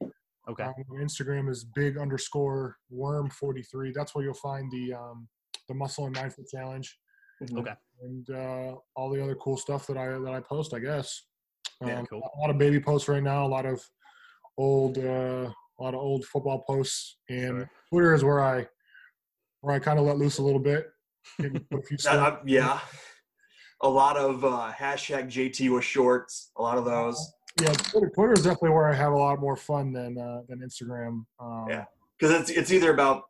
[0.48, 0.64] Okay.
[0.64, 3.92] Um, Instagram is big underscore worm forty three.
[3.92, 5.28] That's where you'll find the um,
[5.68, 6.96] the muscle and mindful challenge
[7.56, 7.72] Okay.
[8.02, 10.72] and uh, all the other cool stuff that I that I post.
[10.74, 11.22] I guess.
[11.84, 12.22] Yeah, Um, cool.
[12.36, 13.44] A lot of baby posts right now.
[13.44, 13.82] A lot of
[14.56, 17.70] old uh, a lot of old football posts, and Sure.
[17.90, 18.66] Twitter is where I
[19.60, 20.90] where I kind of let loose a little bit.
[21.40, 21.50] A
[21.82, 22.80] few Uh, uh, yeah.
[23.82, 26.52] A lot of uh, hashtag JT with shorts.
[26.56, 27.32] A lot of those.
[27.60, 30.60] Yeah, Twitter, Twitter is definitely where I have a lot more fun than uh, than
[30.60, 31.24] Instagram.
[31.40, 31.84] Um, Yeah.
[32.18, 33.24] Because it's it's either about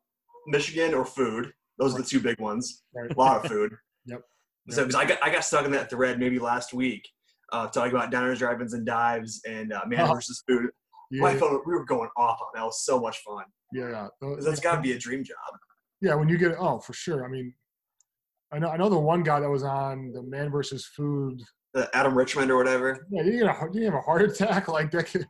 [0.46, 1.52] Michigan or food.
[1.78, 2.82] Those are the two big ones.
[2.94, 3.10] Right.
[3.10, 3.72] A lot of food.
[4.06, 4.20] Yep.
[4.70, 7.08] So because I got I got stuck in that thread maybe last week,
[7.52, 10.12] uh, talking about diners, drive-ins, and dives, and uh, man Oh.
[10.14, 10.68] versus food.
[11.10, 12.64] Yeah, My phone, we were going off on that.
[12.64, 13.44] Was so much fun.
[13.72, 14.08] yeah, yeah.
[14.22, 15.36] 'Cause That's got to be a dream job.
[16.02, 17.24] Yeah, when you get oh for sure.
[17.24, 17.54] I mean,
[18.52, 21.40] I know I know the one guy that was on the Man versus Food.
[21.74, 23.06] Uh, Adam Richman or whatever.
[23.10, 25.06] Yeah, you get a you have a heart attack like that.
[25.06, 25.26] Could,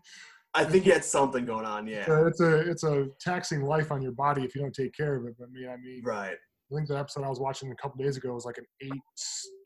[0.55, 1.87] I think he had something going on.
[1.87, 2.05] Yeah.
[2.09, 5.17] uh, it's a it's a taxing life on your body if you don't take care
[5.17, 5.35] of it.
[5.39, 6.37] But I mean, I mean, Right.
[6.73, 9.03] I think the episode I was watching a couple days ago was like an eight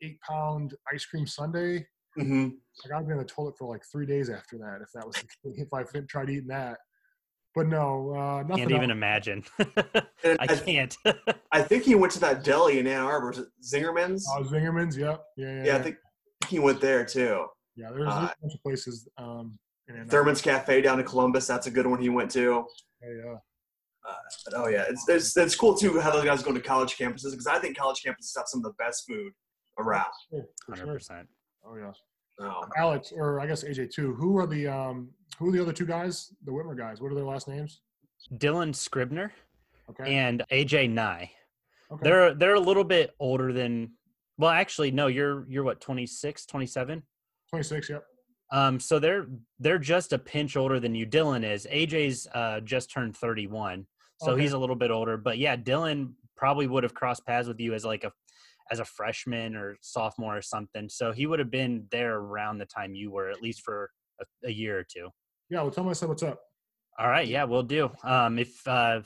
[0.03, 1.85] eight pound ice cream sundae.
[2.15, 2.49] hmm
[2.83, 5.15] Like I'd be in the toilet for like three days after that if that was
[5.43, 6.77] if I tried eating that.
[7.55, 8.57] but no, uh, nothing.
[8.67, 8.97] Can't even else.
[8.97, 9.43] imagine.
[9.59, 10.95] I I, can't.
[11.51, 13.33] I think he went to that deli in Ann Arbor.
[13.63, 14.27] Zingerman's?
[14.35, 15.97] Uh, Zingerman's, yep, yeah, yeah, yeah, I think
[16.47, 17.45] he went there too.
[17.75, 17.89] yeah.
[17.91, 19.07] There's, there's uh, a bunch of places.
[19.17, 19.68] Um, in Ann Arbor.
[19.89, 21.47] Uh, Thurman's Cafe down in Columbus.
[21.47, 22.51] That's a good one he went to.
[22.53, 22.67] Oh,
[23.03, 23.35] yeah, yeah.
[24.45, 27.31] But, oh yeah, it's, it's it's cool too how those guys go to college campuses
[27.31, 29.31] because I think college campuses have some of the best food
[29.77, 30.07] around.
[30.67, 31.27] Hundred percent.
[31.63, 31.91] Oh yeah.
[32.39, 34.15] Oh, Alex, or I guess AJ too.
[34.15, 36.33] Who are the um who are the other two guys?
[36.45, 37.01] The Whitmer guys.
[37.01, 37.81] What are their last names?
[38.37, 39.31] Dylan Scribner
[39.91, 40.15] Okay.
[40.15, 41.29] and AJ Nye.
[41.91, 42.01] okay.
[42.03, 43.91] They're they're a little bit older than.
[44.37, 45.05] Well, actually, no.
[45.07, 47.03] You're you're what 26, 27?
[47.49, 47.89] 26.
[47.89, 48.03] Yep.
[48.51, 49.27] Um, so they're
[49.59, 51.05] they're just a pinch older than you.
[51.05, 51.67] Dylan is.
[51.71, 53.85] AJ's uh, just turned 31,
[54.21, 54.41] so Okay.
[54.41, 55.17] he's a little bit older.
[55.17, 58.11] But yeah, Dylan probably would have crossed paths with you as like a
[58.71, 60.89] as a freshman or sophomore or something.
[60.89, 63.89] So he would have been there around the time you were, at least for
[64.21, 65.09] a, a year or two.
[65.49, 65.61] Yeah.
[65.61, 66.39] Well, tell my son what's up.
[66.99, 67.89] All right, yeah, we'll do.
[68.03, 69.01] Um, if uh,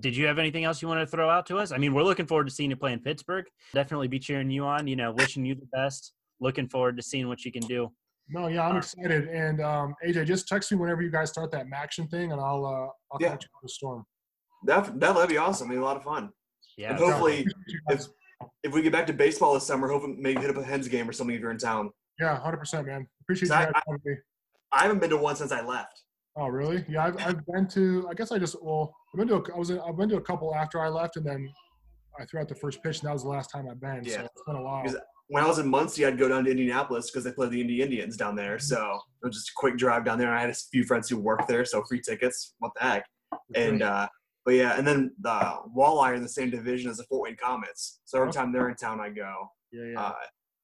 [0.00, 1.70] did you have anything else you want to throw out to us?
[1.70, 3.44] I mean, we're looking forward to seeing you play in Pittsburgh.
[3.74, 4.86] Definitely be cheering you on.
[4.86, 6.12] You know, wishing you the best.
[6.40, 7.92] Looking forward to seeing what you can do.
[8.28, 9.28] No, yeah, I'm excited.
[9.28, 12.64] And um, AJ, just text me whenever you guys start that MACtion thing, and I'll
[12.64, 12.70] uh,
[13.12, 13.30] I'll Yeah.
[13.30, 14.04] catch you on the storm.
[14.64, 15.66] that that'd be awesome.
[15.68, 16.30] It'd be a lot of fun.
[16.78, 18.08] Yeah, And hopefully, Appreciate you guys.
[18.62, 21.08] if we get back to baseball this summer, hopefully maybe hit up a Hens game
[21.08, 21.90] or something if you're in town.
[22.18, 23.06] Yeah, hundred percent, man.
[23.22, 24.14] Appreciate you I- guys I- me.
[24.72, 26.02] I haven't been to one since I left.
[26.36, 26.84] Oh, really?
[26.88, 28.08] Yeah, I've, I've been to.
[28.10, 29.34] I guess I just well, I've been to.
[29.36, 29.70] A, I was.
[29.70, 31.48] In, I've been to a couple after I left, and then
[32.18, 34.00] I threw out the first pitch, and that was the last time I've been.
[34.02, 34.14] Yeah.
[34.16, 34.82] So it's been a while.
[35.28, 37.80] When I was in Muncie, I'd go down to Indianapolis because they play the Indy
[37.80, 38.58] Indians down there.
[38.58, 40.34] So it was just a quick drive down there.
[40.34, 42.54] I had a few friends who worked there, so free tickets.
[42.58, 43.06] What the heck?
[43.54, 44.08] And uh,
[44.44, 45.30] but yeah, and then the
[45.76, 47.98] Walleye are in the same division as the Fort Wayne Komets.
[48.04, 49.48] So every time they're in town, I go.
[49.72, 50.12] yeah, yeah, Uh,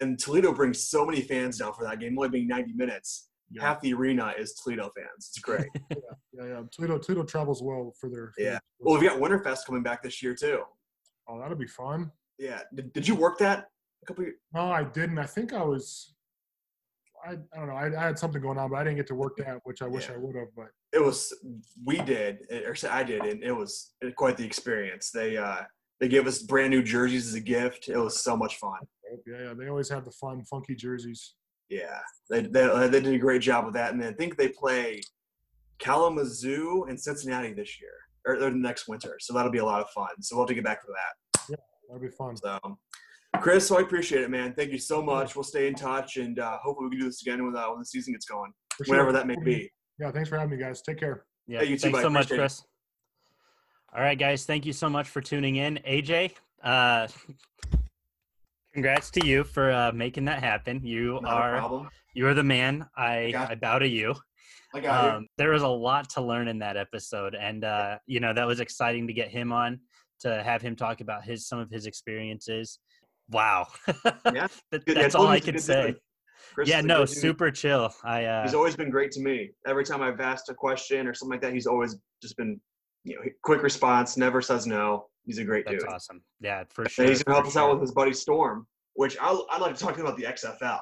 [0.03, 3.29] and Toledo brings so many fans down for that game, only being 90 minutes.
[3.51, 5.09] yeah, Half the arena is Toledo fans.
[5.31, 5.67] It's great.
[5.91, 6.61] yeah, yeah.
[6.71, 8.33] Toledo, Toledo travels well for their.
[8.35, 8.51] for Yeah.
[8.51, 10.63] their- well, we've got Winterfest coming back this year too.
[11.29, 12.11] Oh, that'll be fun.
[12.39, 12.61] Yeah.
[12.75, 13.67] Did, did you work that
[14.03, 14.25] a couple?
[14.25, 14.37] Years?
[14.55, 15.19] No, I didn't.
[15.19, 16.15] I think I was.
[17.25, 17.75] I, I don't know.
[17.75, 19.87] I, I had something going on, but I didn't get to work that, which I
[19.87, 20.15] wish Yeah.
[20.15, 20.49] I would have.
[20.57, 21.35] But It was
[21.85, 25.11] we did, or I did, and it was quite the experience.
[25.11, 25.63] They uh,
[26.01, 27.89] they gave us brand new jerseys as a gift.
[27.89, 28.79] It was so much fun.
[29.27, 31.35] yeah, yeah, they always have the fun, funky jerseys.
[31.69, 31.99] Yeah,
[32.31, 35.03] they they, uh, they did a great job with that, and I think they play
[35.79, 37.93] Kalamazoo and Cincinnati this year
[38.27, 39.17] or, or next winter.
[39.21, 40.09] So that'll be a lot of fun.
[40.21, 41.41] So we'll have to get back to that.
[41.51, 41.57] Yeah,
[41.89, 42.37] That'd be fun.
[42.37, 42.59] So,
[43.39, 44.53] Chris, so I appreciate it, man.
[44.55, 45.35] Thank you so much.
[45.35, 47.79] We'll stay in touch, and uh, hopefully we can do this again when, uh, when
[47.79, 48.95] the season gets going, For sure.
[48.97, 49.71] whenever that may be.
[49.99, 50.83] Yeah, thanks for having me, guys.
[50.83, 51.25] Take care.
[51.47, 51.61] yeah.
[51.61, 52.03] Hey, you too, Thanks bud.
[52.03, 52.41] so much, Appreciate it.
[52.49, 52.63] Chris.
[53.95, 54.45] All right, guys.
[54.45, 55.79] Thank you so much for tuning in.
[55.87, 57.07] AJ, uh,
[58.73, 60.81] congrats to you for uh, making that happen.
[60.85, 62.87] You Not are you are the man.
[62.97, 64.15] I got I bow to you.
[64.75, 65.11] I got you.
[65.19, 68.47] um, there was a lot to learn in that episode and uh, you know that
[68.47, 69.81] was exciting to get him on
[70.21, 72.79] to have him talk about his some of his experiences
[73.31, 73.67] wow
[74.33, 74.49] Yeah.
[74.71, 75.95] That- yeah, that's all i can say.
[76.55, 79.51] Chris yeah no super chill i uh He's always been great to me.
[79.67, 82.61] Every time I've asked a question or something like that, he's always just been,
[83.05, 85.07] you know, quick response, never says no.
[85.25, 85.83] He's a great that's dude.
[85.83, 88.67] That's awesome yeah for And sure he's gonna help us out with his buddy Storm,
[88.95, 90.81] which I I'd like to talk to him about the XFL.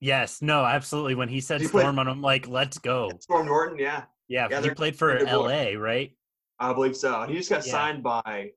[0.00, 3.46] yes no absolutely when he said He played- storm on i'm like let's go Storm
[3.46, 5.74] Norton, yeah, yeah, Yeah, he played for they're good boys.
[5.74, 6.12] la right
[6.60, 7.24] I believe so.
[7.28, 7.72] He just got Yeah.
[7.72, 8.50] signed by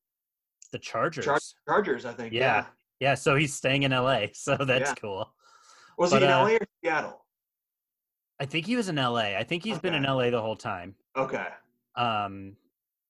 [0.71, 1.25] the chargers
[1.67, 2.33] Chargers, I think.
[2.33, 2.65] Yeah.
[3.01, 4.95] Yeah so he's staying in la so that's Yeah.
[4.95, 5.33] cool
[5.97, 7.25] Was But, he in uh, LA or Seattle?
[8.39, 10.95] i think he was in la i think he's been in la the whole time
[11.17, 11.47] Okay.
[11.97, 12.55] Um,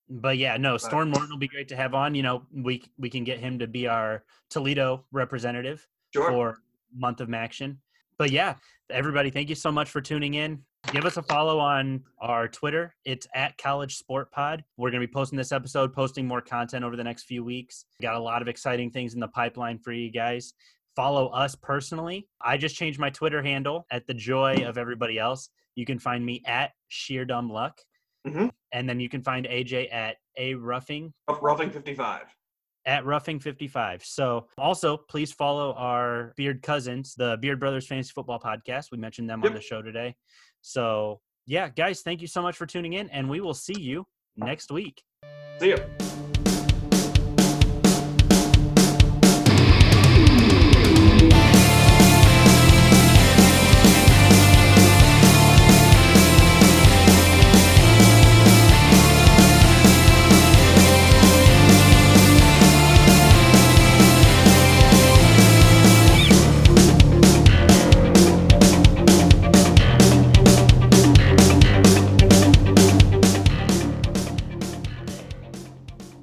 [0.10, 2.16] but yeah, no, Storm Norton will be great to have on.
[2.16, 6.30] You know, we we can get him to be our Toledo representative Sure.
[6.32, 6.58] for
[6.94, 7.80] month of action.
[8.18, 8.56] But yeah,
[8.90, 10.64] everybody, thank you so much for tuning in.
[10.88, 12.94] Give us a follow on our Twitter.
[13.06, 14.64] It's at College Sport Pod.
[14.78, 17.86] We're going to be posting this episode, posting more content over the next few weeks.
[18.02, 20.54] Got a lot of exciting things in the pipeline for you guys.
[20.96, 22.28] Follow us personally.
[22.42, 25.50] I just changed my Twitter handle at the joy of everybody else.
[25.76, 27.80] You can find me at Sheer Dumb Luck.
[28.28, 28.52] Mhm.
[28.74, 32.36] And then you can find AJ at a roughing Rough- Roughing 55.
[32.86, 38.40] at roughing 55 so also please follow our beard cousins the beard brothers fantasy football
[38.40, 40.16] podcast we mentioned them on the show today
[40.62, 44.06] so yeah guys thank you so much for tuning in and we will see you
[44.38, 45.04] next week
[45.62, 45.78] See ya.